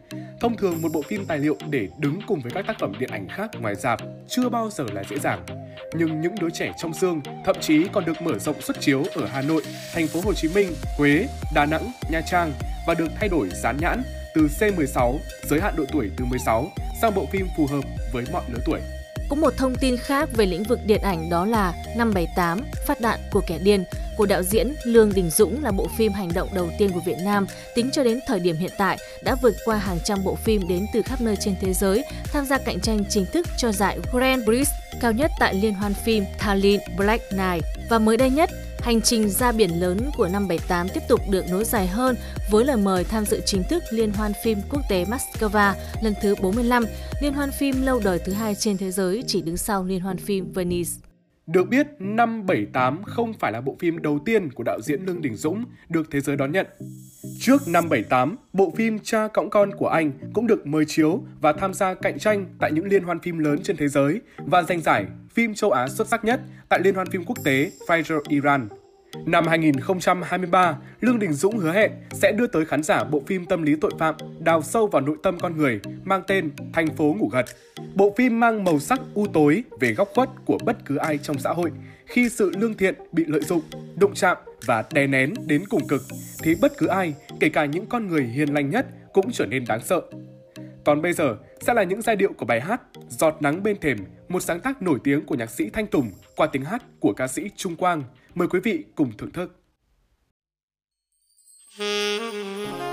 Thông 0.43 0.57
thường 0.57 0.83
một 0.83 0.89
bộ 0.93 1.03
phim 1.03 1.27
tài 1.27 1.39
liệu 1.39 1.57
để 1.71 1.89
đứng 1.99 2.21
cùng 2.27 2.41
với 2.41 2.53
các 2.53 2.67
tác 2.67 2.79
phẩm 2.79 2.93
điện 2.99 3.11
ảnh 3.11 3.29
khác 3.29 3.51
ngoài 3.61 3.75
rạp 3.75 4.01
chưa 4.29 4.49
bao 4.49 4.71
giờ 4.71 4.85
là 4.93 5.05
dễ 5.11 5.19
dàng. 5.19 5.47
Nhưng 5.95 6.21
những 6.21 6.35
đứa 6.41 6.51
trẻ 6.51 6.73
trong 6.79 6.95
xương 6.95 7.21
thậm 7.45 7.57
chí 7.61 7.87
còn 7.93 8.05
được 8.05 8.23
mở 8.23 8.39
rộng 8.39 8.61
xuất 8.61 8.81
chiếu 8.81 9.05
ở 9.15 9.27
Hà 9.27 9.43
Nội, 9.43 9.63
thành 9.93 10.07
phố 10.07 10.21
Hồ 10.25 10.35
Chí 10.35 10.49
Minh, 10.55 10.69
Huế, 10.99 11.27
Đà 11.55 11.67
Nẵng, 11.67 11.93
Nha 12.11 12.21
Trang 12.21 12.53
và 12.87 12.95
được 12.95 13.09
thay 13.21 13.29
đổi 13.29 13.49
dán 13.63 13.77
nhãn 13.81 14.03
từ 14.35 14.49
C16, 14.61 15.19
giới 15.43 15.61
hạn 15.61 15.75
độ 15.77 15.85
tuổi 15.93 16.11
từ 16.17 16.25
16 16.25 16.71
sang 17.03 17.15
bộ 17.15 17.27
phim 17.33 17.47
phù 17.57 17.67
hợp 17.67 17.85
với 18.13 18.25
mọi 18.33 18.43
lứa 18.49 18.61
tuổi. 18.67 18.81
Cũng 19.33 19.41
một 19.41 19.57
thông 19.57 19.75
tin 19.75 19.97
khác 19.97 20.29
về 20.33 20.47
lĩnh 20.47 20.63
vực 20.63 20.81
điện 20.87 21.01
ảnh 21.03 21.31
đó 21.31 21.47
là 21.47 21.75
năm 21.97 22.15
78, 22.15 22.61
Phát 22.87 23.01
đạn 23.01 23.21
của 23.31 23.43
kẻ 23.47 23.59
điên, 23.59 23.85
của 24.17 24.27
đạo 24.27 24.43
diễn 24.43 24.75
Lương 24.85 25.13
Đình 25.15 25.31
Dũng 25.31 25.65
là 25.65 25.71
bộ 25.71 25.89
phim 25.99 26.13
hành 26.13 26.29
động 26.35 26.49
đầu 26.55 26.71
tiên 26.79 26.91
của 26.93 27.01
Việt 27.01 27.17
Nam 27.25 27.47
tính 27.75 27.91
cho 27.93 28.05
đến 28.05 28.21
thời 28.27 28.41
điểm 28.41 28.57
hiện 28.57 28.71
tại 28.79 28.99
đã 29.25 29.37
vượt 29.43 29.55
qua 29.65 29.77
hàng 29.77 29.99
trăm 30.05 30.25
bộ 30.25 30.35
phim 30.35 30.69
đến 30.69 30.87
từ 30.93 31.03
khắp 31.03 31.21
nơi 31.21 31.37
trên 31.37 31.55
thế 31.61 31.73
giới 31.73 32.05
tham 32.33 32.45
gia 32.45 32.59
cạnh 32.59 32.81
tranh 32.81 33.05
chính 33.09 33.27
thức 33.27 33.47
cho 33.59 33.73
giải 33.73 33.99
Grand 34.13 34.45
Prix 34.45 34.69
cao 35.01 35.13
nhất 35.13 35.31
tại 35.39 35.55
Liên 35.55 35.75
hoan 35.75 35.95
phim 35.95 36.25
Tallinn 36.39 36.81
Black 36.97 37.33
Night. 37.33 37.65
Và 37.91 37.99
mới 37.99 38.17
đây 38.17 38.31
nhất, 38.31 38.51
Hành 38.83 39.01
trình 39.01 39.31
ra 39.31 39.53
biển 39.53 39.71
lớn 39.81 39.99
của 40.17 40.29
năm 40.29 40.49
78 40.49 40.87
tiếp 40.95 41.01
tục 41.09 41.21
được 41.31 41.45
nối 41.51 41.65
dài 41.65 41.87
hơn 41.87 42.17
với 42.51 42.65
lời 42.65 42.77
mời 42.77 43.05
tham 43.05 43.25
dự 43.25 43.41
chính 43.47 43.63
thức 43.71 43.83
Liên 43.91 44.13
hoan 44.13 44.33
phim 44.45 44.59
quốc 44.71 44.81
tế 44.89 45.05
Moscow 45.05 45.75
lần 46.03 46.15
thứ 46.23 46.35
45, 46.43 46.85
liên 47.23 47.35
hoan 47.35 47.51
phim 47.51 47.83
lâu 47.83 48.01
đời 48.05 48.19
thứ 48.25 48.33
hai 48.33 48.55
trên 48.55 48.79
thế 48.79 48.91
giới 48.91 49.25
chỉ 49.27 49.43
đứng 49.43 49.57
sau 49.57 49.85
Liên 49.85 50.01
hoan 50.01 50.17
phim 50.17 50.53
Venice. 50.53 50.91
Được 51.47 51.69
biết, 51.69 51.87
năm 51.99 52.47
78 52.47 53.03
không 53.03 53.33
phải 53.33 53.53
là 53.53 53.61
bộ 53.61 53.77
phim 53.79 54.03
đầu 54.03 54.19
tiên 54.25 54.53
của 54.53 54.63
đạo 54.63 54.81
diễn 54.81 55.05
Lương 55.07 55.23
Đình 55.23 55.37
Dũng 55.37 55.65
được 55.89 56.07
thế 56.11 56.21
giới 56.21 56.37
đón 56.37 56.53
nhận. 56.53 56.67
Trước 57.43 57.69
năm 57.69 57.89
78, 57.89 58.37
bộ 58.53 58.73
phim 58.77 58.99
Cha 58.99 59.29
cõng 59.29 59.51
con 59.51 59.71
của 59.75 59.89
anh 59.89 60.13
cũng 60.33 60.47
được 60.47 60.67
mời 60.67 60.85
chiếu 60.85 61.23
và 61.41 61.53
tham 61.53 61.75
gia 61.75 61.95
cạnh 61.95 62.19
tranh 62.19 62.47
tại 62.59 62.73
những 62.73 62.85
liên 62.85 63.03
hoan 63.05 63.19
phim 63.19 63.39
lớn 63.39 63.59
trên 63.63 63.77
thế 63.77 63.89
giới 63.89 64.21
và 64.47 64.63
giành 64.63 64.81
giải 64.81 65.07
phim 65.35 65.55
châu 65.55 65.71
Á 65.71 65.89
xuất 65.89 66.09
sắc 66.09 66.25
nhất 66.25 66.41
tại 66.69 66.81
Liên 66.85 66.95
hoan 66.95 67.07
phim 67.07 67.25
quốc 67.25 67.39
tế 67.45 67.71
Fajr 67.87 68.21
Iran. 68.29 68.69
Năm 69.27 69.47
2023, 69.47 70.79
Lương 71.01 71.19
Đình 71.19 71.33
Dũng 71.33 71.59
hứa 71.59 71.73
hẹn 71.73 71.91
sẽ 72.13 72.33
đưa 72.33 72.47
tới 72.47 72.65
khán 72.65 72.83
giả 72.83 73.05
bộ 73.05 73.23
phim 73.27 73.47
tâm 73.47 73.63
lý 73.63 73.77
tội 73.81 73.91
phạm 73.99 74.15
đào 74.41 74.63
sâu 74.63 74.87
vào 74.87 75.03
nội 75.03 75.17
tâm 75.23 75.39
con 75.39 75.57
người 75.57 75.81
mang 76.05 76.23
tên 76.27 76.51
Thành 76.73 76.97
phố 76.97 77.15
ngủ 77.19 77.29
gật. 77.29 77.47
Bộ 77.95 78.15
phim 78.17 78.41
mang 78.41 78.65
màu 78.65 78.79
sắc 78.79 79.01
u 79.15 79.27
tối 79.27 79.65
về 79.81 79.95
góc 79.95 80.09
khuất 80.15 80.29
của 80.45 80.59
bất 80.65 80.85
cứ 80.85 80.97
ai 80.97 81.19
trong 81.19 81.39
xã 81.39 81.51
hội 81.51 81.71
khi 82.13 82.29
sự 82.29 82.53
lương 82.59 82.75
thiện 82.75 82.95
bị 83.13 83.25
lợi 83.27 83.41
dụng, 83.41 83.63
đụng 83.97 84.15
chạm 84.15 84.37
và 84.67 84.85
đè 84.93 85.07
nén 85.07 85.35
đến 85.47 85.65
cùng 85.71 85.89
cực 85.89 86.03
thì 86.43 86.55
bất 86.61 86.73
cứ 86.79 86.87
ai, 86.87 87.15
kể 87.41 87.49
cả 87.49 87.65
những 87.65 87.87
con 87.87 88.09
người 88.09 88.23
hiền 88.23 88.55
lành 88.55 88.71
nhất 88.71 88.87
cũng 89.13 89.33
trở 89.33 89.47
nên 89.47 89.65
đáng 89.69 89.81
sợ. 89.85 90.01
Còn 90.85 91.03
bây 91.03 91.13
giờ 91.13 91.37
sẽ 91.61 91.75
là 91.75 91.83
những 91.83 92.03
giai 92.03 92.17
điệu 92.17 92.33
của 92.33 92.47
bài 92.47 92.61
hát 92.61 92.83
Giọt 93.09 93.37
nắng 93.41 93.63
bên 93.63 93.81
thềm, 93.81 93.99
một 94.29 94.41
sáng 94.41 94.61
tác 94.61 94.83
nổi 94.83 94.99
tiếng 95.05 95.27
của 95.27 95.35
nhạc 95.35 95.51
sĩ 95.51 95.71
Thanh 95.71 95.87
Tùng 95.87 96.11
qua 96.37 96.47
tiếng 96.53 96.65
hát 96.65 96.83
của 97.01 97.13
ca 97.13 97.29
sĩ 97.29 97.51
Trung 97.57 97.77
Quang. 97.77 98.03
Mời 98.35 98.49
quý 98.49 98.61
vị 98.61 98.85
cùng 98.95 99.13
thưởng 99.19 99.33
thức. 99.33 99.57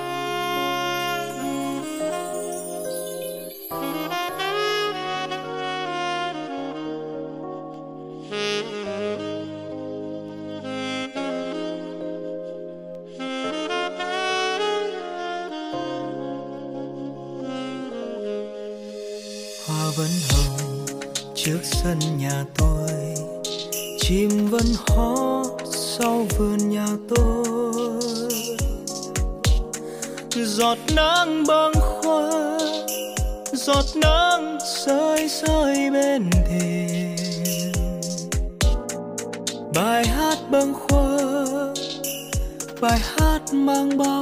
sân 21.84 22.00
nhà 22.18 22.46
tôi, 22.58 23.16
chim 24.00 24.48
vẫn 24.50 24.66
hót 24.88 25.48
sau 25.72 26.28
vườn 26.38 26.70
nhà 26.70 26.88
tôi. 27.16 28.00
Giọt 30.46 30.78
nắng 30.96 31.44
băng 31.48 31.74
khoa 31.74 32.58
giọt 33.54 33.86
nắng 33.96 34.58
rơi 34.86 35.28
rơi 35.28 35.90
bên 35.92 36.30
thềm. 36.32 37.16
Bài 39.76 40.08
hát 40.08 40.38
băng 40.52 40.74
khoa 40.74 41.18
bài 42.82 43.00
hát 43.00 43.42
mang 43.54 43.98
bao 43.98 44.19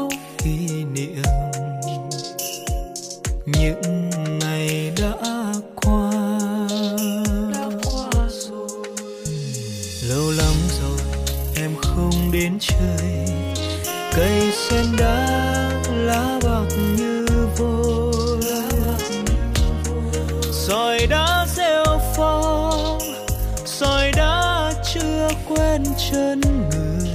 đến 25.77 25.93
chân 26.11 26.41
người. 26.41 27.09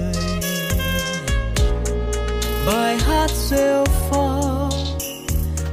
Bài 2.66 2.96
hát 2.96 3.30
rêu 3.30 3.84
phong, 4.10 4.70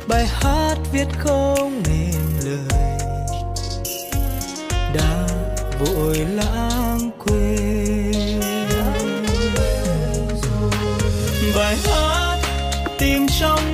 bài 0.07 0.27
hát 0.27 0.75
viết 0.91 1.07
không 1.19 1.83
nên 1.87 2.15
lời. 2.45 2.97
Đã 4.93 5.27
vội 5.79 6.17
lãng 6.17 7.11
quên. 7.25 8.41
Bài 11.55 11.77
hát 11.83 12.37
tìm 12.99 13.27
trong 13.39 13.68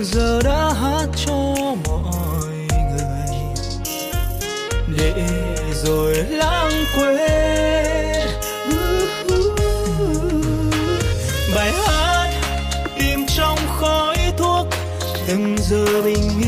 giờ 0.00 0.40
đã 0.44 0.72
hát 0.72 1.06
cho 1.26 1.54
mọi 1.86 2.56
người. 2.72 3.36
Để 4.96 5.12
rồi 5.84 6.14
lãng 6.14 6.84
quên. 6.96 8.28
Bài 11.54 11.72
hát 11.72 12.30
tìm 12.98 13.26
trong 13.36 13.58
khói 13.80 14.16
thuốc. 14.36 14.66
Từng 15.26 15.56
giờ 15.58 16.02
bình 16.04 16.30
yên 16.42 16.47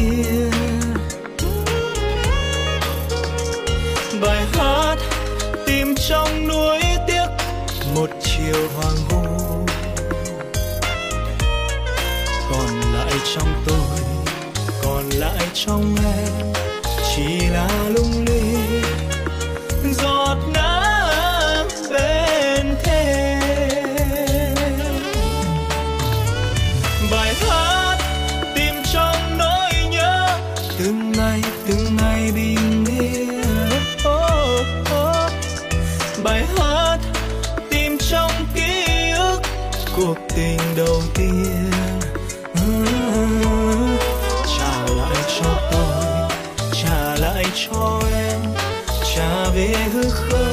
trong 15.55 15.97
em 16.05 16.53
chỉ 17.17 17.49
là 17.49 17.69
lung 17.95 18.25
linh 18.27 18.83
giọt 19.95 20.37
nắng 20.55 21.69
bên 21.91 22.75
thềm. 22.83 24.55
Bài 27.11 27.35
hát 27.41 27.99
tìm 28.55 28.75
trong 28.93 29.39
nỗi 29.39 29.73
nhớ 29.91 30.39
từng 30.79 31.13
ngày 31.13 31.43
từng 31.69 31.97
ngày 31.97 32.33
bình 32.35 32.85
yên. 33.01 33.43
Oh, 34.09 34.67
oh. 34.93 35.33
bài 36.23 36.47
hát 36.57 36.99
tìm 37.71 37.99
trong 38.11 38.31
ký 38.55 38.85
ức 39.17 39.41
cuộc 39.97 40.17
tình 40.37 40.59
đầu 40.77 41.03
tiên. 41.15 41.71
Cho 47.69 48.01
em. 48.13 48.41
Trả 49.15 49.51
về 49.55 49.75
hư 49.93 50.03
không 50.11 50.50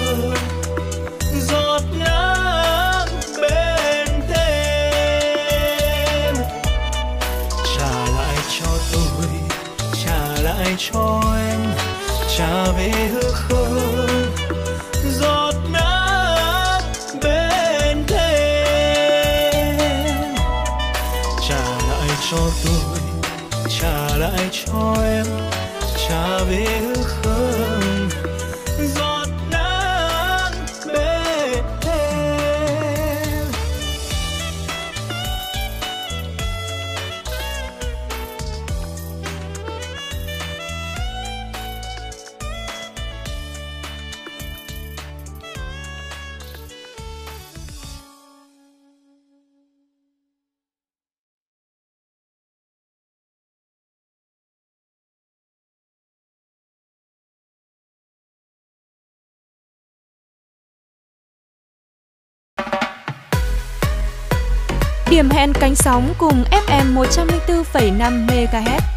Điểm 65.09 65.29
hẹn 65.29 65.53
cánh 65.53 65.75
sóng 65.75 66.13
cùng 66.17 66.43
FM 66.51 66.93
104,5 66.93 68.27
MHz. 68.27 68.97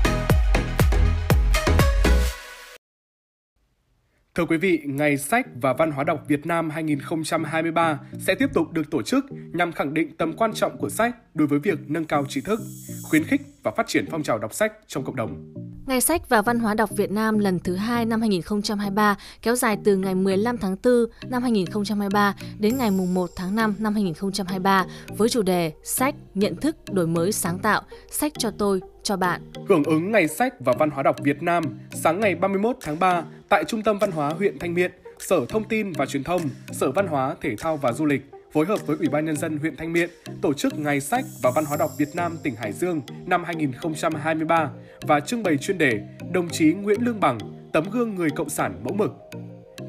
Thưa 4.40 4.46
quý 4.46 4.56
vị, 4.56 4.80
Ngày 4.84 5.16
sách 5.16 5.46
và 5.60 5.72
Văn 5.72 5.90
hóa 5.90 6.04
đọc 6.04 6.24
Việt 6.28 6.46
Nam 6.46 6.70
2023 6.70 7.98
sẽ 8.18 8.34
tiếp 8.34 8.46
tục 8.54 8.72
được 8.72 8.90
tổ 8.90 9.02
chức 9.02 9.24
nhằm 9.30 9.72
khẳng 9.72 9.94
định 9.94 10.16
tầm 10.16 10.32
quan 10.32 10.52
trọng 10.54 10.78
của 10.78 10.88
sách 10.88 11.16
đối 11.34 11.48
với 11.48 11.58
việc 11.58 11.78
nâng 11.86 12.04
cao 12.04 12.24
trí 12.28 12.40
thức, 12.40 12.60
khuyến 13.02 13.24
khích 13.24 13.40
và 13.62 13.70
phát 13.76 13.88
triển 13.88 14.04
phong 14.10 14.22
trào 14.22 14.38
đọc 14.38 14.54
sách 14.54 14.72
trong 14.86 15.04
cộng 15.04 15.16
đồng. 15.16 15.54
Ngày 15.86 16.00
sách 16.00 16.28
và 16.28 16.42
văn 16.42 16.58
hóa 16.58 16.74
đọc 16.74 16.90
Việt 16.96 17.10
Nam 17.10 17.38
lần 17.38 17.58
thứ 17.58 17.74
hai 17.76 18.04
năm 18.04 18.20
2023 18.20 19.16
kéo 19.42 19.56
dài 19.56 19.76
từ 19.84 19.96
ngày 19.96 20.14
15 20.14 20.58
tháng 20.58 20.76
4 20.84 21.30
năm 21.30 21.42
2023 21.42 22.34
đến 22.58 22.78
ngày 22.78 22.90
1 22.90 23.30
tháng 23.36 23.56
5 23.56 23.74
năm 23.78 23.94
2023 23.94 24.86
với 25.16 25.28
chủ 25.28 25.42
đề 25.42 25.72
Sách, 25.84 26.14
nhận 26.34 26.56
thức, 26.56 26.76
đổi 26.92 27.06
mới 27.06 27.32
sáng 27.32 27.58
tạo, 27.58 27.82
sách 28.10 28.32
cho 28.38 28.50
tôi, 28.58 28.80
cho 29.10 29.16
bạn. 29.16 29.40
Hưởng 29.68 29.84
ứng 29.84 30.12
Ngày 30.12 30.28
sách 30.28 30.54
và 30.60 30.72
Văn 30.78 30.90
hóa 30.90 31.02
đọc 31.02 31.16
Việt 31.22 31.42
Nam, 31.42 31.64
sáng 31.90 32.20
ngày 32.20 32.34
31 32.34 32.76
tháng 32.80 32.98
3 32.98 33.22
tại 33.48 33.64
Trung 33.64 33.82
tâm 33.82 33.98
Văn 33.98 34.10
hóa 34.10 34.28
huyện 34.28 34.58
Thanh 34.58 34.74
Miện, 34.74 34.92
Sở 35.18 35.46
Thông 35.48 35.64
tin 35.64 35.92
và 35.92 36.06
Truyền 36.06 36.24
thông, 36.24 36.42
Sở 36.72 36.92
Văn 36.92 37.06
hóa, 37.06 37.34
Thể 37.40 37.56
thao 37.58 37.76
và 37.76 37.92
Du 37.92 38.06
lịch 38.06 38.22
phối 38.52 38.66
hợp 38.66 38.86
với 38.86 38.96
Ủy 38.96 39.08
ban 39.08 39.24
Nhân 39.24 39.36
dân 39.36 39.58
huyện 39.58 39.76
Thanh 39.76 39.92
Miện 39.92 40.10
tổ 40.42 40.52
chức 40.52 40.78
Ngày 40.78 41.00
sách 41.00 41.24
và 41.42 41.50
Văn 41.54 41.64
hóa 41.64 41.76
đọc 41.76 41.90
Việt 41.98 42.08
Nam 42.14 42.36
tỉnh 42.42 42.54
Hải 42.54 42.72
Dương 42.72 43.00
năm 43.26 43.44
2023 43.44 44.70
và 45.02 45.20
trưng 45.20 45.42
bày 45.42 45.56
chuyên 45.56 45.78
đề 45.78 46.00
Đồng 46.32 46.48
chí 46.48 46.72
Nguyễn 46.72 47.02
Lương 47.02 47.20
Bằng, 47.20 47.38
tấm 47.72 47.84
gương 47.90 48.14
người 48.14 48.30
Cộng 48.30 48.50
sản 48.50 48.80
mẫu 48.84 48.94
mực. 48.94 49.12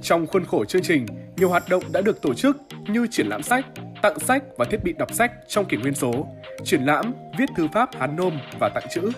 Trong 0.02 0.28
khuôn 0.28 0.46
khổ 0.46 0.66
chương 0.66 0.82
trình, 0.82 1.06
nhiều 1.38 1.50
hoạt 1.50 1.70
động 1.70 1.84
đã 1.92 2.02
được 2.02 2.22
tổ 2.22 2.34
chức 2.34 2.58
như 2.88 3.08
triển 3.12 3.28
lãm 3.28 3.44
sách, 3.44 3.66
tặng 4.02 4.20
sách 4.20 4.44
và 4.58 4.66
thiết 4.66 4.84
bị 4.84 4.94
đọc 4.94 5.14
sách 5.14 5.32
trong 5.48 5.66
kỷ 5.66 5.78
nguyên 5.78 5.96
số, 5.96 6.28
triển 6.64 6.86
lãm 6.86 7.14
viết 7.38 7.50
thư 7.58 7.68
pháp 7.74 7.90
Hán 8.00 8.16
Nôm 8.16 8.34
và 8.60 8.70
tặng 8.76 8.88
chữ, 8.90 9.12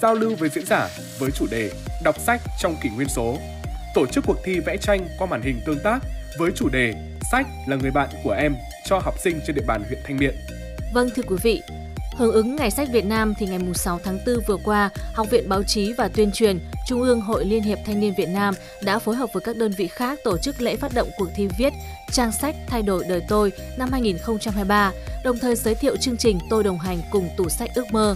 giao 0.00 0.14
lưu 0.14 0.34
với 0.34 0.48
diễn 0.48 0.66
giả 0.66 0.88
với 1.18 1.30
chủ 1.30 1.46
đề 1.50 1.70
đọc 2.04 2.18
sách 2.18 2.40
trong 2.60 2.76
kỷ 2.82 2.88
nguyên 2.88 3.08
số, 3.08 3.36
tổ 3.94 4.06
chức 4.06 4.24
cuộc 4.26 4.36
thi 4.44 4.60
vẽ 4.60 4.76
tranh 4.76 5.06
qua 5.18 5.26
màn 5.26 5.42
hình 5.42 5.60
tương 5.66 5.78
tác 5.84 5.98
với 6.38 6.50
chủ 6.54 6.68
đề 6.68 6.94
Sách 7.32 7.46
là 7.66 7.76
người 7.76 7.90
bạn 7.90 8.08
của 8.24 8.30
em 8.30 8.54
cho 8.84 8.98
học 8.98 9.14
sinh 9.18 9.40
trên 9.46 9.56
địa 9.56 9.64
bàn 9.66 9.82
huyện 9.88 9.98
Thanh 10.04 10.16
Miện. 10.16 10.34
Vâng 10.94 11.10
thưa 11.16 11.22
quý 11.22 11.36
vị, 11.42 11.62
Hưởng 12.18 12.32
ứng 12.32 12.56
Ngày 12.56 12.70
sách 12.70 12.88
Việt 12.92 13.04
Nam 13.04 13.34
thì 13.38 13.46
ngày 13.46 13.58
6 13.74 14.00
tháng 14.04 14.18
4 14.26 14.36
vừa 14.46 14.56
qua, 14.64 14.90
Học 15.14 15.26
viện 15.30 15.48
Báo 15.48 15.62
chí 15.62 15.92
và 15.92 16.08
Tuyên 16.08 16.32
truyền, 16.32 16.58
Trung 16.86 17.02
ương 17.02 17.20
Hội 17.20 17.44
Liên 17.44 17.62
hiệp 17.62 17.78
Thanh 17.86 18.00
niên 18.00 18.14
Việt 18.14 18.28
Nam 18.28 18.54
đã 18.82 18.98
phối 18.98 19.16
hợp 19.16 19.32
với 19.32 19.40
các 19.40 19.56
đơn 19.56 19.72
vị 19.78 19.88
khác 19.88 20.18
tổ 20.24 20.38
chức 20.38 20.60
lễ 20.60 20.76
phát 20.76 20.94
động 20.94 21.08
cuộc 21.18 21.28
thi 21.34 21.48
viết 21.58 21.72
Trang 22.12 22.32
sách 22.32 22.56
thay 22.66 22.82
đổi 22.82 23.04
đời 23.08 23.22
tôi 23.28 23.52
năm 23.78 23.88
2023, 23.92 24.92
đồng 25.24 25.38
thời 25.38 25.56
giới 25.56 25.74
thiệu 25.74 25.96
chương 25.96 26.16
trình 26.16 26.38
Tôi 26.50 26.64
đồng 26.64 26.78
hành 26.78 26.98
cùng 27.10 27.28
tủ 27.36 27.48
sách 27.48 27.70
ước 27.74 27.86
mơ. 27.92 28.14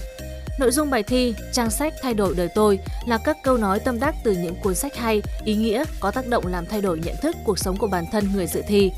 Nội 0.59 0.71
dung 0.71 0.91
bài 0.91 1.03
thi 1.03 1.35
Trang 1.53 1.71
sách 1.71 1.95
thay 2.03 2.15
đổi 2.15 2.35
đời 2.37 2.49
tôi 2.55 2.79
là 3.07 3.19
các 3.19 3.37
câu 3.43 3.57
nói 3.57 3.81
tâm 3.81 4.01
đắc 4.01 4.15
từ 4.25 4.33
những 4.33 4.55
cuốn 4.63 4.75
sách 4.75 4.97
hay, 4.97 5.23
ý 5.45 5.55
nghĩa, 5.55 5.85
có 6.01 6.11
tác 6.11 6.27
động 6.27 6.47
làm 6.47 6.67
thay 6.67 6.81
đổi 6.81 6.99
nhận 6.99 7.17
thức 7.23 7.37
cuộc 7.45 7.59
sống 7.59 7.77
của 7.77 7.89
bản 7.89 8.05
thân 8.13 8.25
người 8.35 8.47
dự 8.47 8.63
thi. 8.67 8.93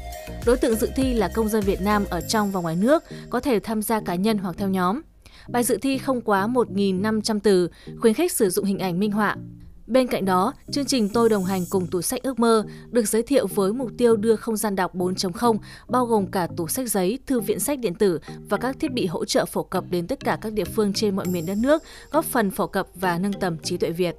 Đối 0.46 0.56
tượng 0.56 0.74
dự 0.74 0.90
thi 0.96 1.14
là 1.14 1.28
công 1.34 1.48
dân 1.48 1.62
Việt 1.62 1.80
Nam 1.80 2.04
ở 2.10 2.20
trong 2.20 2.50
và 2.50 2.60
ngoài 2.60 2.76
nước, 2.76 3.04
có 3.30 3.40
thể 3.40 3.60
tham 3.60 3.82
gia 3.82 4.00
cá 4.00 4.14
nhân 4.14 4.38
hoặc 4.38 4.56
theo 4.58 4.68
nhóm. 4.68 5.00
Bài 5.48 5.64
dự 5.64 5.78
thi 5.82 5.98
không 5.98 6.20
quá 6.20 6.46
1.500 6.46 7.40
từ, 7.42 7.68
khuyến 8.00 8.14
khích 8.14 8.32
sử 8.32 8.50
dụng 8.50 8.64
hình 8.64 8.78
ảnh 8.78 8.98
minh 8.98 9.12
họa. 9.12 9.37
Bên 9.87 10.06
cạnh 10.06 10.24
đó, 10.24 10.54
chương 10.70 10.84
trình 10.84 11.08
Tôi 11.08 11.28
đồng 11.28 11.44
hành 11.44 11.64
cùng 11.70 11.87
tủ 11.87 12.02
sách 12.02 12.22
ước 12.22 12.38
mơ 12.38 12.64
được 12.90 13.08
giới 13.08 13.22
thiệu 13.22 13.46
với 13.46 13.72
mục 13.72 13.90
tiêu 13.98 14.16
đưa 14.16 14.37
không 14.37 14.56
gian 14.56 14.76
đọc 14.76 14.94
4.0 14.94 15.58
bao 15.88 16.06
gồm 16.06 16.26
cả 16.26 16.48
tủ 16.56 16.68
sách 16.68 16.90
giấy, 16.90 17.18
thư 17.26 17.40
viện 17.40 17.60
sách 17.60 17.78
điện 17.78 17.94
tử 17.94 18.18
và 18.48 18.56
các 18.56 18.76
thiết 18.80 18.92
bị 18.92 19.06
hỗ 19.06 19.24
trợ 19.24 19.44
phổ 19.44 19.62
cập 19.62 19.84
đến 19.90 20.06
tất 20.06 20.24
cả 20.24 20.38
các 20.40 20.52
địa 20.52 20.64
phương 20.64 20.92
trên 20.92 21.16
mọi 21.16 21.26
miền 21.26 21.46
đất 21.46 21.56
nước, 21.62 21.82
góp 22.10 22.24
phần 22.24 22.50
phổ 22.50 22.66
cập 22.66 22.87
và 22.94 23.18
nâng 23.18 23.32
tầm 23.32 23.58
trí 23.58 23.76
tuệ 23.76 23.90
Việt. 23.90 24.16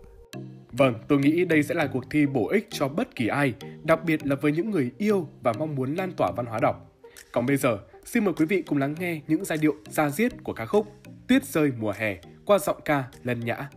Vâng, 0.77 0.95
tôi 1.07 1.19
nghĩ 1.19 1.45
đây 1.45 1.63
sẽ 1.63 1.75
là 1.75 1.87
cuộc 1.87 2.03
thi 2.09 2.25
bổ 2.25 2.49
ích 2.49 2.67
cho 2.71 2.87
bất 2.87 3.15
kỳ 3.15 3.27
ai, 3.27 3.53
đặc 3.83 3.99
biệt 4.05 4.25
là 4.25 4.35
với 4.35 4.51
những 4.51 4.71
người 4.71 4.91
yêu 4.97 5.27
và 5.41 5.53
mong 5.59 5.75
muốn 5.75 5.95
lan 5.95 6.11
tỏa 6.17 6.31
văn 6.31 6.45
hóa 6.45 6.59
đọc. 6.61 6.91
Còn 7.31 7.45
bây 7.45 7.57
giờ, 7.57 7.79
xin 8.05 8.25
mời 8.25 8.33
quý 8.33 8.45
vị 8.45 8.61
cùng 8.61 8.77
lắng 8.77 8.95
nghe 8.99 9.21
những 9.27 9.45
giai 9.45 9.57
điệu 9.57 9.75
ra 9.89 10.09
diết 10.09 10.43
của 10.43 10.53
ca 10.53 10.65
khúc 10.65 10.87
Tuyết 11.27 11.45
rơi 11.45 11.71
mùa 11.79 11.93
hè 11.97 12.17
qua 12.45 12.59
giọng 12.59 12.77
ca 12.85 13.03
Lân 13.23 13.39
Nhã. 13.39 13.69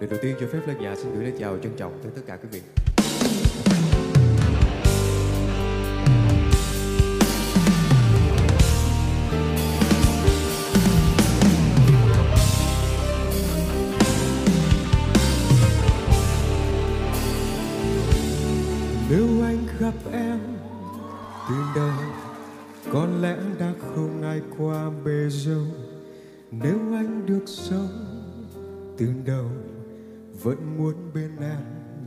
Lời 0.00 0.08
đầu 0.10 0.18
tiên 0.22 0.36
cho 0.40 0.46
phép 0.52 0.60
Lân 0.66 0.78
Nhã 0.80 0.94
xin 0.96 1.14
gửi 1.14 1.24
lời 1.24 1.34
chào 1.38 1.58
trân 1.58 1.72
trọng 1.76 1.98
tới 2.02 2.12
tất 2.14 2.22
cả 2.26 2.36
quý 2.36 2.48
vị. 2.52 2.91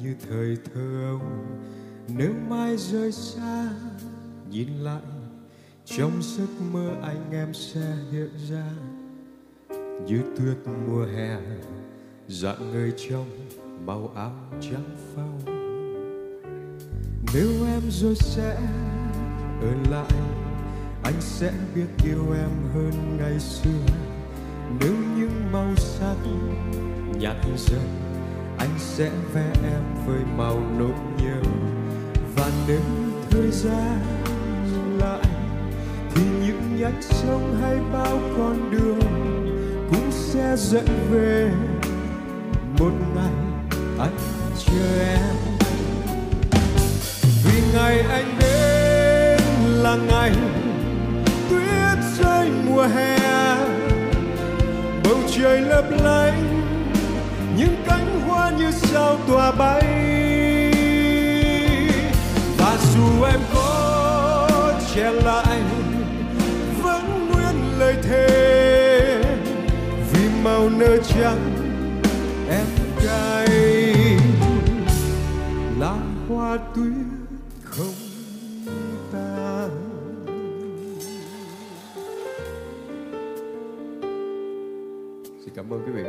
Như 0.04 0.16
thời 0.30 0.58
thơ 0.74 1.04
ấu 1.10 1.22
Nếu 2.08 2.34
mai 2.50 2.78
rời 2.78 3.12
xa, 3.12 3.70
nhìn 4.50 4.68
lại, 4.68 5.02
Trong 5.86 6.22
giấc 6.22 6.50
mơ 6.74 6.90
anh 7.02 7.32
em 7.32 7.54
sẽ 7.54 7.96
hiện 8.12 8.30
ra. 8.50 8.72
Như 10.06 10.22
tuyết 10.38 10.58
mùa 10.88 11.06
hè, 11.06 11.38
dạng 12.28 12.72
người 12.72 12.94
trong 13.10 13.26
màu 13.86 14.12
áo 14.16 14.34
trắng 14.62 14.98
phao 15.16 15.56
nếu 17.36 17.50
em 17.68 17.82
rồi 17.90 18.16
sẽ 18.16 18.56
ở 19.62 19.74
lại, 19.92 20.12
anh 21.04 21.14
sẽ 21.20 21.52
biết 21.76 21.88
yêu 22.04 22.34
em 22.34 22.50
hơn 22.74 23.18
ngày 23.18 23.40
xưa. 23.40 23.86
Nếu 24.80 24.94
những 25.18 25.52
màu 25.52 25.76
sắc 25.76 26.16
nhạt 27.20 27.36
dần 27.58 28.05
anh 28.58 28.70
sẽ 28.78 29.10
vẽ 29.34 29.52
em 29.64 29.84
với 30.06 30.20
màu 30.38 30.62
nỗi 30.80 30.94
nhớ 31.18 31.42
và 32.36 32.50
nếu 32.68 32.80
thời 33.30 33.52
gian 33.52 34.00
lại, 35.00 35.24
thì 36.16 36.22
những 36.48 36.80
nhánh 36.80 37.02
sông 37.02 37.58
hay 37.62 37.78
bao 37.94 38.20
con 38.38 38.72
đường 38.72 39.00
cũng 39.90 40.12
sẽ 40.12 40.56
dẫn 40.58 40.86
về. 41.12 41.52
Một 42.80 42.92
ngày 43.16 43.34
anh 44.00 44.18
chờ 44.66 45.00
em. 45.00 45.36
Vì 47.46 47.62
ngày 47.74 48.00
anh 48.00 48.36
đến 48.40 49.40
là 49.84 49.96
ngày 49.96 50.32
tuyết 51.50 51.98
rơi 52.18 52.50
mùa 52.66 52.84
hè. 52.84 53.18
Bầu 55.04 55.18
trời 55.32 55.62
lấp 55.62 55.86
lánh 56.04 56.62
sao 58.76 59.18
tòa 59.28 59.52
bay? 59.52 59.82
Và 62.58 62.78
dù 62.94 63.24
em 63.24 63.40
có 63.54 64.82
che 64.96 65.12
lại, 65.12 65.62
vẫn 66.84 67.32
nguyên 67.32 67.80
lời 67.80 67.96
thề. 68.04 69.22
Vì 70.14 70.30
màu 70.44 70.70
nơ 70.70 70.98
trắng 70.98 71.52
em 72.50 72.66
cay, 73.06 73.48
là 75.80 75.96
hoa 76.30 76.58
tuyết 76.76 77.06
không 77.64 77.94
tan. 79.12 79.70
Xin 85.46 85.54
cảm 85.56 85.74
ơn 85.74 85.82
quý 85.86 85.92
vị. 85.92 86.04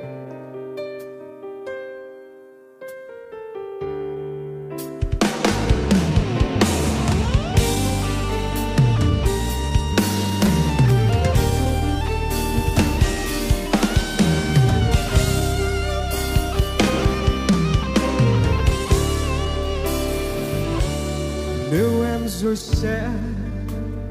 Sẽ 22.82 23.08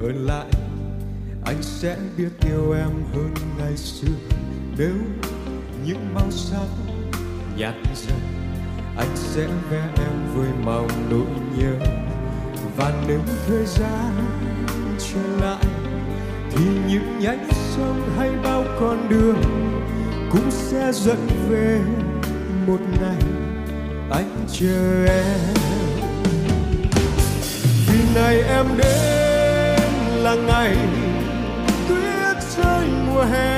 hơn 0.02 0.26
lại. 0.26 0.46
Anh 1.46 1.62
sẽ 1.62 1.98
biết 2.18 2.30
yêu 2.48 2.72
em 2.72 2.90
hơn 3.14 3.34
ngày 3.58 3.78
xưa. 3.78 4.14
Nếu 4.78 4.96
những 5.86 6.14
màu 6.14 6.32
sắc 6.32 6.68
nhạt 7.58 7.74
dần, 7.96 8.20
anh 8.98 9.16
sẽ 9.16 9.48
vẽ 9.70 9.88
em 9.98 10.36
với 10.36 10.50
màu 10.64 10.88
nỗi 11.10 11.28
nhớ. 11.58 11.74
Và 12.78 13.04
nếu 13.08 13.20
thời 13.48 13.66
gian 13.66 14.12
trở 15.00 15.46
lại, 15.46 15.66
thì 16.52 16.66
những 16.90 17.20
nhánh 17.20 17.48
sông 17.52 18.10
hay 18.18 18.30
bao 18.44 18.64
con 18.80 19.10
đường 19.10 19.42
cũng 20.32 20.52
sẽ 20.52 20.92
dẫn 20.94 21.28
về 21.50 21.82
một 22.68 22.80
ngày 23.02 23.22
anh 24.12 24.46
chờ 24.52 25.06
em 25.06 25.65
ngày 28.16 28.42
em 28.42 28.66
đến 28.78 29.90
là 30.24 30.36
ngày 30.36 30.76
tuyết 31.88 32.44
rơi 32.58 32.88
mùa 33.08 33.22
hè. 33.22 33.58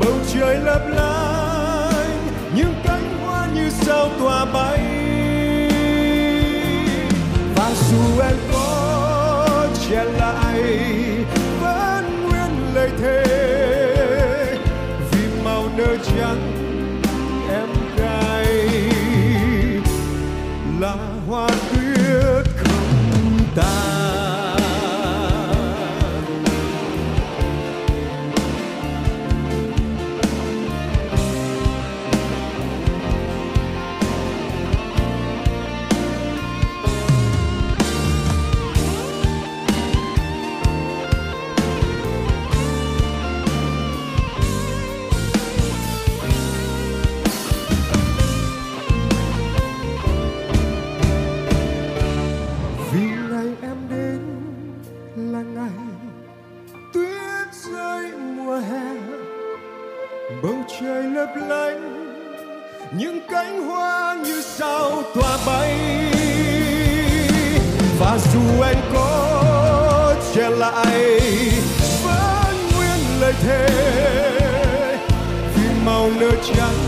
Bầu 0.00 0.12
trời 0.34 0.56
lấp 0.56 0.80
lánh, 0.88 2.26
những 2.56 2.74
cánh 2.84 3.18
hoa 3.24 3.48
như 3.54 3.70
sao 3.70 4.08
tỏa 4.20 4.44
bay. 4.44 4.78
Và 7.56 7.70
dù 7.90 8.20
em 8.20 8.36
màu 76.58 76.81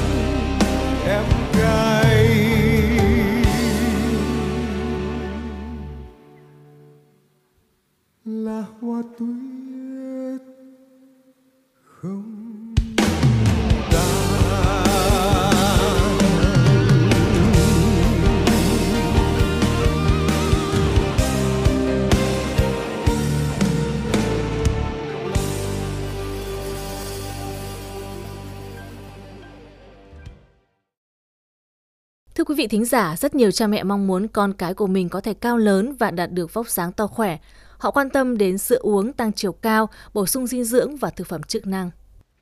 Thưa 32.44 32.54
quý 32.54 32.58
vị 32.58 32.66
thính 32.66 32.84
giả, 32.84 33.16
rất 33.16 33.34
nhiều 33.34 33.50
cha 33.50 33.66
mẹ 33.66 33.82
mong 33.82 34.06
muốn 34.06 34.28
con 34.28 34.52
cái 34.52 34.74
của 34.74 34.86
mình 34.86 35.08
có 35.08 35.20
thể 35.20 35.34
cao 35.34 35.58
lớn 35.58 35.96
và 35.98 36.10
đạt 36.10 36.32
được 36.32 36.54
vóc 36.54 36.68
dáng 36.68 36.92
to 36.92 37.06
khỏe. 37.06 37.38
Họ 37.78 37.90
quan 37.90 38.10
tâm 38.10 38.38
đến 38.38 38.58
sữa 38.58 38.78
uống 38.80 39.12
tăng 39.12 39.32
chiều 39.32 39.52
cao, 39.52 39.88
bổ 40.14 40.26
sung 40.26 40.46
dinh 40.46 40.64
dưỡng 40.64 40.96
và 40.96 41.10
thực 41.10 41.26
phẩm 41.26 41.42
chức 41.42 41.66
năng. 41.66 41.90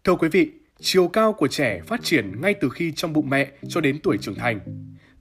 Thưa 0.04 0.14
quý 0.14 0.28
vị, 0.28 0.50
chiều 0.80 1.08
cao 1.08 1.32
của 1.32 1.48
trẻ 1.48 1.80
phát 1.86 2.00
triển 2.04 2.40
ngay 2.40 2.54
từ 2.60 2.68
khi 2.68 2.92
trong 2.96 3.12
bụng 3.12 3.30
mẹ 3.30 3.50
cho 3.68 3.80
đến 3.80 4.00
tuổi 4.02 4.18
trưởng 4.18 4.34
thành. 4.34 4.60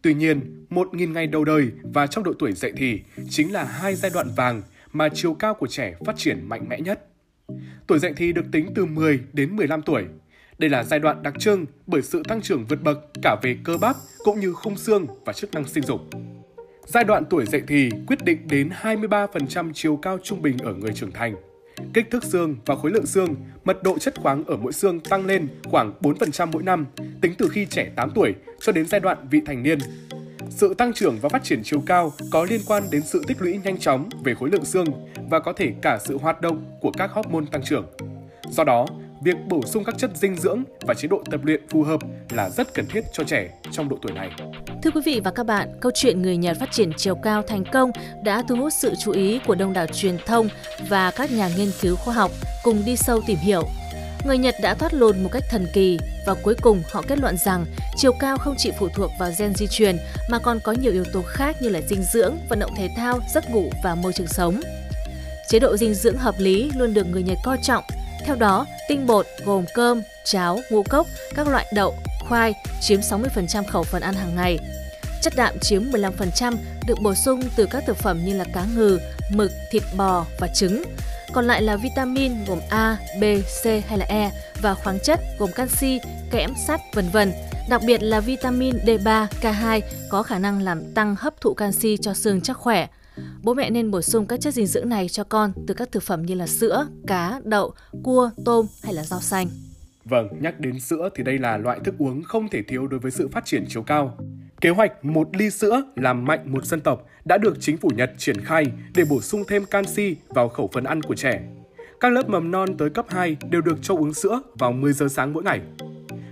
Tuy 0.01 0.13
nhiên, 0.13 0.65
1.000 0.69 1.11
ngày 1.11 1.27
đầu 1.27 1.45
đời 1.45 1.71
và 1.83 2.07
trong 2.07 2.23
độ 2.23 2.33
tuổi 2.39 2.51
dậy 2.51 2.73
thì 2.77 3.01
chính 3.29 3.53
là 3.53 3.63
hai 3.63 3.95
giai 3.95 4.11
đoạn 4.13 4.27
vàng 4.35 4.61
mà 4.91 5.09
chiều 5.13 5.33
cao 5.33 5.53
của 5.53 5.67
trẻ 5.67 5.95
phát 6.05 6.17
triển 6.17 6.49
mạnh 6.49 6.69
mẽ 6.69 6.79
nhất. 6.79 7.07
Tuổi 7.87 7.99
dậy 7.99 8.13
thì 8.17 8.33
được 8.33 8.45
tính 8.51 8.71
từ 8.75 8.85
10 8.85 9.19
đến 9.33 9.55
15 9.55 9.81
tuổi. 9.81 10.03
Đây 10.61 10.69
là 10.69 10.83
giai 10.83 10.99
đoạn 10.99 11.23
đặc 11.23 11.33
trưng 11.39 11.65
bởi 11.87 12.01
sự 12.01 12.23
tăng 12.27 12.41
trưởng 12.41 12.65
vượt 12.65 12.83
bậc 12.83 12.97
cả 13.23 13.35
về 13.41 13.57
cơ 13.63 13.77
bắp 13.77 13.95
cũng 14.23 14.39
như 14.39 14.53
khung 14.53 14.77
xương 14.77 15.07
và 15.25 15.33
chức 15.33 15.53
năng 15.53 15.67
sinh 15.67 15.83
dục. 15.83 16.01
Giai 16.85 17.03
đoạn 17.03 17.23
tuổi 17.29 17.45
dậy 17.45 17.61
thì 17.67 17.89
quyết 18.07 18.23
định 18.23 18.47
đến 18.47 18.69
23% 18.81 19.71
chiều 19.73 19.95
cao 19.95 20.17
trung 20.23 20.41
bình 20.41 20.57
ở 20.57 20.73
người 20.73 20.93
trưởng 20.93 21.11
thành. 21.11 21.35
Kích 21.93 22.11
thước 22.11 22.23
xương 22.23 22.55
và 22.65 22.75
khối 22.75 22.91
lượng 22.91 23.05
xương, 23.05 23.35
mật 23.65 23.83
độ 23.83 23.99
chất 23.99 24.19
khoáng 24.19 24.43
ở 24.43 24.57
mỗi 24.57 24.73
xương 24.73 24.99
tăng 24.99 25.25
lên 25.25 25.47
khoảng 25.63 25.93
4% 26.01 26.47
mỗi 26.51 26.63
năm, 26.63 26.85
tính 27.21 27.33
từ 27.37 27.49
khi 27.49 27.65
trẻ 27.65 27.91
8 27.95 28.11
tuổi 28.15 28.33
cho 28.59 28.71
đến 28.71 28.85
giai 28.85 29.01
đoạn 29.01 29.17
vị 29.31 29.41
thành 29.45 29.63
niên. 29.63 29.79
Sự 30.49 30.73
tăng 30.73 30.93
trưởng 30.93 31.17
và 31.21 31.29
phát 31.29 31.43
triển 31.43 31.61
chiều 31.63 31.83
cao 31.85 32.13
có 32.31 32.45
liên 32.49 32.61
quan 32.67 32.83
đến 32.91 33.01
sự 33.01 33.23
tích 33.27 33.41
lũy 33.41 33.59
nhanh 33.63 33.77
chóng 33.77 34.09
về 34.23 34.35
khối 34.35 34.49
lượng 34.49 34.65
xương 34.65 34.87
và 35.29 35.39
có 35.39 35.53
thể 35.53 35.73
cả 35.81 35.97
sự 36.05 36.17
hoạt 36.17 36.41
động 36.41 36.65
của 36.81 36.91
các 36.91 37.11
hormone 37.11 37.45
tăng 37.51 37.63
trưởng. 37.63 37.85
Do 38.49 38.63
đó, 38.63 38.85
việc 39.21 39.35
bổ 39.47 39.61
sung 39.65 39.83
các 39.83 39.95
chất 39.97 40.11
dinh 40.15 40.35
dưỡng 40.35 40.63
và 40.81 40.93
chế 40.93 41.07
độ 41.07 41.23
tập 41.31 41.39
luyện 41.43 41.61
phù 41.69 41.83
hợp 41.83 41.99
là 42.29 42.49
rất 42.49 42.73
cần 42.73 42.85
thiết 42.85 43.01
cho 43.13 43.23
trẻ 43.23 43.49
trong 43.71 43.89
độ 43.89 43.97
tuổi 44.01 44.11
này. 44.11 44.29
Thưa 44.83 44.91
quý 44.91 45.01
vị 45.05 45.21
và 45.23 45.31
các 45.31 45.45
bạn, 45.45 45.69
câu 45.81 45.91
chuyện 45.95 46.21
người 46.21 46.37
Nhật 46.37 46.57
phát 46.59 46.71
triển 46.71 46.91
chiều 46.97 47.15
cao 47.15 47.41
thành 47.41 47.63
công 47.71 47.91
đã 48.23 48.43
thu 48.47 48.55
hút 48.55 48.73
sự 48.73 48.93
chú 49.03 49.11
ý 49.11 49.39
của 49.47 49.55
đông 49.55 49.73
đảo 49.73 49.85
truyền 49.93 50.17
thông 50.25 50.47
và 50.89 51.11
các 51.11 51.31
nhà 51.31 51.49
nghiên 51.57 51.71
cứu 51.81 51.95
khoa 51.95 52.13
học 52.13 52.31
cùng 52.63 52.81
đi 52.85 52.95
sâu 52.95 53.21
tìm 53.27 53.37
hiểu. 53.37 53.63
Người 54.25 54.37
Nhật 54.37 54.55
đã 54.61 54.73
thoát 54.73 54.93
lồn 54.93 55.23
một 55.23 55.29
cách 55.31 55.43
thần 55.49 55.67
kỳ 55.73 55.99
và 56.27 56.33
cuối 56.33 56.55
cùng 56.61 56.83
họ 56.91 57.03
kết 57.07 57.19
luận 57.19 57.37
rằng 57.37 57.65
chiều 57.95 58.13
cao 58.19 58.37
không 58.37 58.55
chỉ 58.57 58.71
phụ 58.79 58.87
thuộc 58.95 59.11
vào 59.19 59.31
gen 59.39 59.55
di 59.55 59.67
truyền 59.67 59.97
mà 60.29 60.39
còn 60.39 60.59
có 60.63 60.71
nhiều 60.71 60.91
yếu 60.91 61.03
tố 61.13 61.21
khác 61.21 61.55
như 61.61 61.69
là 61.69 61.81
dinh 61.89 62.03
dưỡng, 62.03 62.37
vận 62.49 62.59
động 62.59 62.75
thể 62.77 62.89
thao, 62.97 63.19
giấc 63.33 63.49
ngủ 63.49 63.71
và 63.83 63.95
môi 63.95 64.13
trường 64.13 64.27
sống. 64.27 64.61
Chế 65.49 65.59
độ 65.59 65.77
dinh 65.77 65.93
dưỡng 65.93 66.17
hợp 66.17 66.35
lý 66.37 66.71
luôn 66.75 66.93
được 66.93 67.07
người 67.07 67.23
Nhật 67.23 67.37
coi 67.43 67.57
trọng. 67.63 67.83
Theo 68.25 68.35
đó, 68.35 68.65
tinh 68.87 69.07
bột 69.07 69.25
gồm 69.45 69.65
cơm, 69.73 70.01
cháo, 70.25 70.59
ngũ 70.69 70.83
cốc, 70.83 71.07
các 71.35 71.47
loại 71.47 71.65
đậu, 71.73 71.95
khoai 72.19 72.53
chiếm 72.81 72.99
60% 72.99 73.63
khẩu 73.67 73.83
phần 73.83 74.01
ăn 74.01 74.13
hàng 74.13 74.35
ngày. 74.35 74.59
Chất 75.21 75.33
đạm 75.35 75.59
chiếm 75.61 75.83
15% 75.83 76.55
được 76.87 77.01
bổ 77.01 77.15
sung 77.15 77.41
từ 77.55 77.65
các 77.65 77.83
thực 77.87 77.97
phẩm 77.97 78.25
như 78.25 78.37
là 78.37 78.45
cá 78.53 78.65
ngừ, 78.75 78.99
mực, 79.31 79.51
thịt 79.71 79.83
bò 79.97 80.25
và 80.39 80.47
trứng. 80.47 80.83
Còn 81.33 81.47
lại 81.47 81.61
là 81.61 81.75
vitamin 81.75 82.45
gồm 82.47 82.59
A, 82.69 82.97
B, 83.21 83.23
C 83.63 83.65
hay 83.65 83.97
là 83.97 84.05
E 84.09 84.31
và 84.61 84.73
khoáng 84.73 84.99
chất 85.03 85.19
gồm 85.39 85.51
canxi, 85.51 85.99
kẽm, 86.31 86.53
sắt, 86.67 86.81
vân 86.93 87.09
vân. 87.09 87.33
Đặc 87.69 87.81
biệt 87.85 88.03
là 88.03 88.19
vitamin 88.19 88.77
D3, 88.77 89.27
K2 89.41 89.81
có 90.09 90.23
khả 90.23 90.39
năng 90.39 90.61
làm 90.61 90.93
tăng 90.93 91.15
hấp 91.19 91.41
thụ 91.41 91.53
canxi 91.53 91.97
cho 92.01 92.13
xương 92.13 92.41
chắc 92.41 92.57
khỏe. 92.57 92.87
Bố 93.43 93.53
mẹ 93.53 93.69
nên 93.69 93.91
bổ 93.91 94.01
sung 94.01 94.25
các 94.25 94.41
chất 94.41 94.53
dinh 94.53 94.67
dưỡng 94.67 94.89
này 94.89 95.09
cho 95.09 95.23
con 95.23 95.53
từ 95.67 95.73
các 95.73 95.91
thực 95.91 96.03
phẩm 96.03 96.25
như 96.25 96.35
là 96.35 96.47
sữa, 96.47 96.87
cá, 97.07 97.41
đậu, 97.43 97.73
cua, 98.03 98.29
tôm 98.45 98.65
hay 98.83 98.93
là 98.93 99.03
rau 99.03 99.21
xanh. 99.21 99.47
Vâng, 100.05 100.27
nhắc 100.39 100.59
đến 100.59 100.79
sữa 100.79 101.09
thì 101.15 101.23
đây 101.23 101.37
là 101.37 101.57
loại 101.57 101.79
thức 101.83 101.95
uống 101.97 102.23
không 102.23 102.49
thể 102.49 102.63
thiếu 102.67 102.87
đối 102.87 102.99
với 102.99 103.11
sự 103.11 103.27
phát 103.27 103.45
triển 103.45 103.65
chiều 103.67 103.83
cao. 103.83 104.17
Kế 104.61 104.69
hoạch 104.69 105.05
một 105.05 105.29
ly 105.33 105.49
sữa 105.49 105.83
làm 105.95 106.25
mạnh 106.25 106.51
một 106.51 106.65
dân 106.65 106.81
tộc 106.81 107.05
đã 107.25 107.37
được 107.37 107.57
chính 107.59 107.77
phủ 107.77 107.89
Nhật 107.95 108.11
triển 108.17 108.41
khai 108.41 108.65
để 108.95 109.03
bổ 109.09 109.21
sung 109.21 109.43
thêm 109.47 109.65
canxi 109.65 110.15
vào 110.29 110.49
khẩu 110.49 110.69
phần 110.73 110.83
ăn 110.83 111.01
của 111.01 111.15
trẻ. 111.15 111.41
Các 111.99 112.11
lớp 112.11 112.29
mầm 112.29 112.51
non 112.51 112.77
tới 112.77 112.89
cấp 112.89 113.05
2 113.09 113.37
đều 113.49 113.61
được 113.61 113.77
cho 113.81 113.95
uống 113.95 114.13
sữa 114.13 114.41
vào 114.59 114.71
10 114.71 114.93
giờ 114.93 115.07
sáng 115.07 115.33
mỗi 115.33 115.43
ngày. 115.43 115.61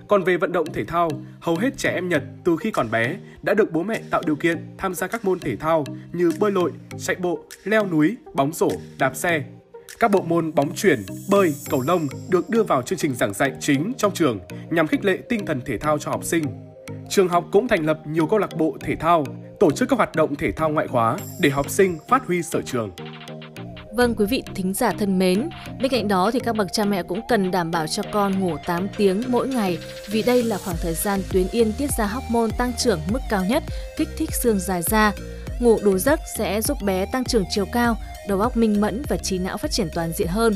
Còn 0.10 0.24
về 0.24 0.38
vận 0.38 0.52
động 0.52 0.66
thể 0.74 0.86
thao, 0.86 1.10
hầu 1.40 1.56
hết 1.56 1.78
trẻ 1.78 1.92
em 1.94 2.10
Nhật 2.10 2.24
từ 2.44 2.58
khi 2.58 2.72
còn 2.72 2.92
bé 2.92 3.16
đã 3.42 3.54
được 3.54 3.72
bố 3.72 3.84
mẹ 3.84 4.02
tạo 4.12 4.22
điều 4.26 4.36
kiện 4.36 4.76
tham 4.78 4.94
gia 4.94 5.08
các 5.08 5.26
môn 5.26 5.40
thể 5.40 5.56
thao 5.56 5.84
như 6.14 6.32
bơi 6.40 6.52
lội, 6.52 6.72
chạy 7.00 7.16
bộ, 7.16 7.40
leo 7.64 7.88
núi, 7.88 8.18
bóng 8.34 8.54
rổ, 8.54 8.70
đạp 9.00 9.16
xe. 9.16 9.44
Các 10.00 10.12
bộ 10.12 10.22
môn 10.22 10.56
bóng 10.56 10.76
chuyển, 10.76 11.00
bơi, 11.30 11.54
cầu 11.70 11.82
lông 11.88 12.08
được 12.30 12.50
đưa 12.50 12.64
vào 12.64 12.82
chương 12.82 13.00
trình 13.00 13.14
giảng 13.14 13.34
dạy 13.34 13.52
chính 13.60 13.94
trong 13.98 14.14
trường 14.14 14.40
nhằm 14.70 14.88
khích 14.88 15.06
lệ 15.06 15.18
tinh 15.30 15.46
thần 15.46 15.62
thể 15.66 15.78
thao 15.78 15.98
cho 15.98 16.12
học 16.12 16.24
sinh. 16.24 16.44
Trường 17.10 17.28
học 17.28 17.46
cũng 17.52 17.68
thành 17.68 17.86
lập 17.86 18.00
nhiều 18.08 18.28
câu 18.28 18.40
lạc 18.40 18.58
bộ 18.58 18.78
thể 18.82 18.96
thao, 18.96 19.26
tổ 19.60 19.72
chức 19.72 19.90
các 19.90 19.96
hoạt 19.96 20.16
động 20.16 20.36
thể 20.36 20.52
thao 20.52 20.70
ngoại 20.70 20.88
khóa 20.88 21.18
để 21.40 21.50
học 21.50 21.70
sinh 21.70 21.98
phát 22.08 22.28
huy 22.28 22.42
sở 22.44 22.62
trường. 22.62 22.92
Vâng 23.92 24.16
quý 24.16 24.26
vị 24.26 24.44
thính 24.56 24.74
giả 24.74 24.92
thân 25.00 25.20
mến, 25.20 25.50
bên 25.82 25.92
cạnh 25.92 26.08
đó 26.08 26.32
thì 26.32 26.40
các 26.40 26.56
bậc 26.56 26.74
cha 26.74 26.86
mẹ 26.86 27.04
cũng 27.04 27.22
cần 27.30 27.52
đảm 27.52 27.72
bảo 27.72 27.88
cho 27.88 28.04
con 28.12 28.40
ngủ 28.40 28.58
8 28.66 28.88
tiếng 28.98 29.24
mỗi 29.28 29.48
ngày 29.48 29.78
vì 30.10 30.22
đây 30.22 30.44
là 30.44 30.58
khoảng 30.58 30.78
thời 30.82 30.94
gian 30.94 31.22
tuyến 31.32 31.48
yên 31.52 31.74
tiết 31.78 31.90
ra 31.98 32.06
hormone 32.06 32.58
tăng 32.58 32.74
trưởng 32.78 33.00
mức 33.12 33.20
cao 33.30 33.46
nhất, 33.46 33.64
kích 33.98 34.08
thích 34.18 34.30
xương 34.34 34.60
dài 34.60 34.82
da. 34.82 35.14
Ngủ 35.60 35.80
đủ 35.84 35.98
giấc 35.98 36.20
sẽ 36.38 36.62
giúp 36.62 36.78
bé 36.86 37.06
tăng 37.06 37.26
trưởng 37.26 37.46
chiều 37.50 37.66
cao, 37.72 37.98
đầu 38.28 38.42
óc 38.42 38.58
minh 38.58 38.82
mẫn 38.82 39.02
và 39.10 39.18
trí 39.18 39.38
não 39.38 39.58
phát 39.58 39.72
triển 39.72 39.88
toàn 39.94 40.12
diện 40.14 40.28
hơn. 40.28 40.56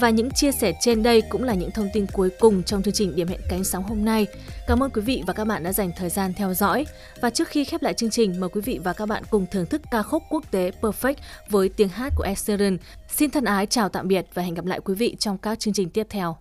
Và 0.00 0.10
những 0.10 0.30
chia 0.30 0.52
sẻ 0.52 0.72
trên 0.80 1.02
đây 1.02 1.22
cũng 1.28 1.44
là 1.44 1.54
những 1.54 1.70
thông 1.70 1.88
tin 1.92 2.06
cuối 2.12 2.30
cùng 2.40 2.62
trong 2.62 2.82
chương 2.82 2.94
trình 2.94 3.16
Điểm 3.16 3.28
hẹn 3.28 3.40
cánh 3.48 3.64
sóng 3.64 3.84
hôm 3.84 4.04
nay. 4.04 4.26
Cảm 4.66 4.82
ơn 4.82 4.90
quý 4.90 5.02
vị 5.02 5.22
và 5.26 5.32
các 5.32 5.44
bạn 5.44 5.62
đã 5.62 5.72
dành 5.72 5.90
thời 5.96 6.08
gian 6.08 6.32
theo 6.36 6.54
dõi. 6.54 6.86
Và 7.20 7.30
trước 7.30 7.48
khi 7.48 7.64
khép 7.64 7.82
lại 7.82 7.94
chương 7.94 8.10
trình, 8.10 8.40
mời 8.40 8.48
quý 8.48 8.60
vị 8.60 8.80
và 8.84 8.92
các 8.92 9.06
bạn 9.06 9.22
cùng 9.30 9.46
thưởng 9.50 9.66
thức 9.66 9.82
ca 9.90 10.02
khúc 10.02 10.22
quốc 10.30 10.50
tế 10.50 10.70
Perfect 10.80 11.14
với 11.48 11.68
tiếng 11.68 11.88
hát 11.88 12.12
của 12.16 12.24
Ed 12.24 12.38
Sheeran. 12.38 12.76
Xin 13.08 13.30
thân 13.30 13.44
ái 13.44 13.66
chào 13.66 13.88
tạm 13.88 14.08
biệt 14.08 14.26
và 14.34 14.42
hẹn 14.42 14.54
gặp 14.54 14.64
lại 14.64 14.80
quý 14.84 14.94
vị 14.94 15.16
trong 15.18 15.38
các 15.38 15.58
chương 15.58 15.74
trình 15.74 15.90
tiếp 15.90 16.06
theo. 16.10 16.36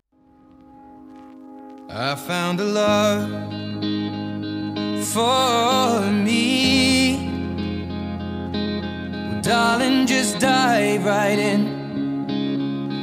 I 1.89 2.15
found 2.27 2.59
a 2.59 2.65
love 2.65 3.25
for 5.13 6.01
me. 6.25 7.17
Well, 8.53 9.41
darling, 9.43 10.05
just 10.05 10.39
dive 10.39 11.03
right 11.03 11.39
in. 11.39 11.86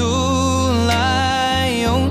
all 0.00 0.90
I 0.90 1.84
own, 1.86 2.10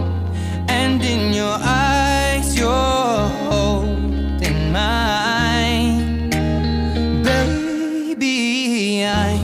and 0.68 1.04
in 1.04 1.34
your 1.34 1.58
eyes, 1.62 2.58
you're 2.58 3.28
holding 3.50 4.72
mine. 4.72 6.30
Baby, 7.24 9.06
I'm 9.06 9.44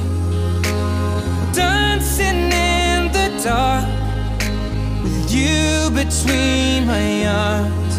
dancing 1.53 2.51
in 2.51 3.11
the 3.11 3.27
dark 3.43 3.85
with 5.03 5.31
you 5.31 5.89
between 5.91 6.87
my 6.87 7.27
arms. 7.27 7.95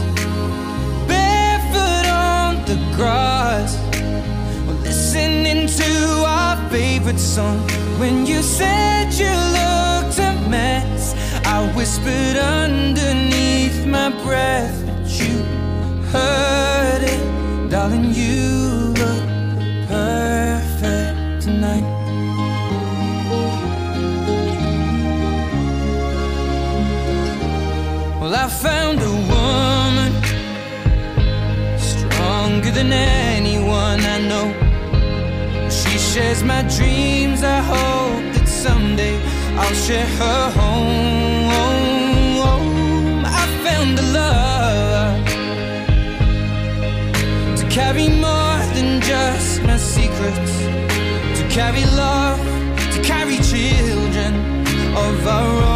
Barefoot 1.09 2.07
on 2.11 2.65
the 2.65 2.79
grass 2.97 3.77
listening 4.83 5.67
to 5.67 6.25
our 6.27 6.57
favorite 6.71 7.19
song 7.19 7.59
When 7.99 8.27
you 8.27 8.43
said 8.43 9.13
you 9.15 9.31
looked 9.31 9.67
a 9.73 9.76
mess 10.49 11.15
I 11.45 11.73
whispered 11.75 12.37
underneath 12.37 13.87
my 13.87 14.11
breath 14.25 14.77
But 14.87 15.09
you 15.21 15.43
heard 16.13 17.03
it 17.03 17.71
Darling, 17.71 18.15
you 18.15 18.95
look 19.03 19.25
perfect 19.89 21.43
tonight 21.43 21.97
Well, 28.21 28.35
I 28.35 28.49
found 28.49 28.99
a 29.01 29.15
woman 29.33 30.13
stronger 31.79 32.73
than 32.73 32.93
anyone 32.93 34.01
I 34.01 34.19
know. 34.31 34.49
She 35.71 35.97
shares 35.97 36.43
my 36.43 36.63
dreams. 36.63 37.45
I 37.45 37.61
hope 37.61 38.35
that 38.35 38.49
someday 38.49 39.26
I'll 39.59 39.75
share 39.75 40.07
her 40.07 40.51
home. 40.51 41.25
I 43.25 43.47
found 43.65 43.99
a 43.99 44.07
love 44.21 45.27
to 47.61 47.65
carry 47.69 48.09
more 48.09 48.59
than 48.75 49.01
just 49.01 49.63
my 49.63 49.77
secrets, 49.79 50.53
to 51.39 51.47
carry 51.49 51.85
love, 51.97 52.39
to 52.95 53.03
carry 53.03 53.39
children 53.39 54.35
of 54.95 55.27
our 55.27 55.63
own. 55.63 55.76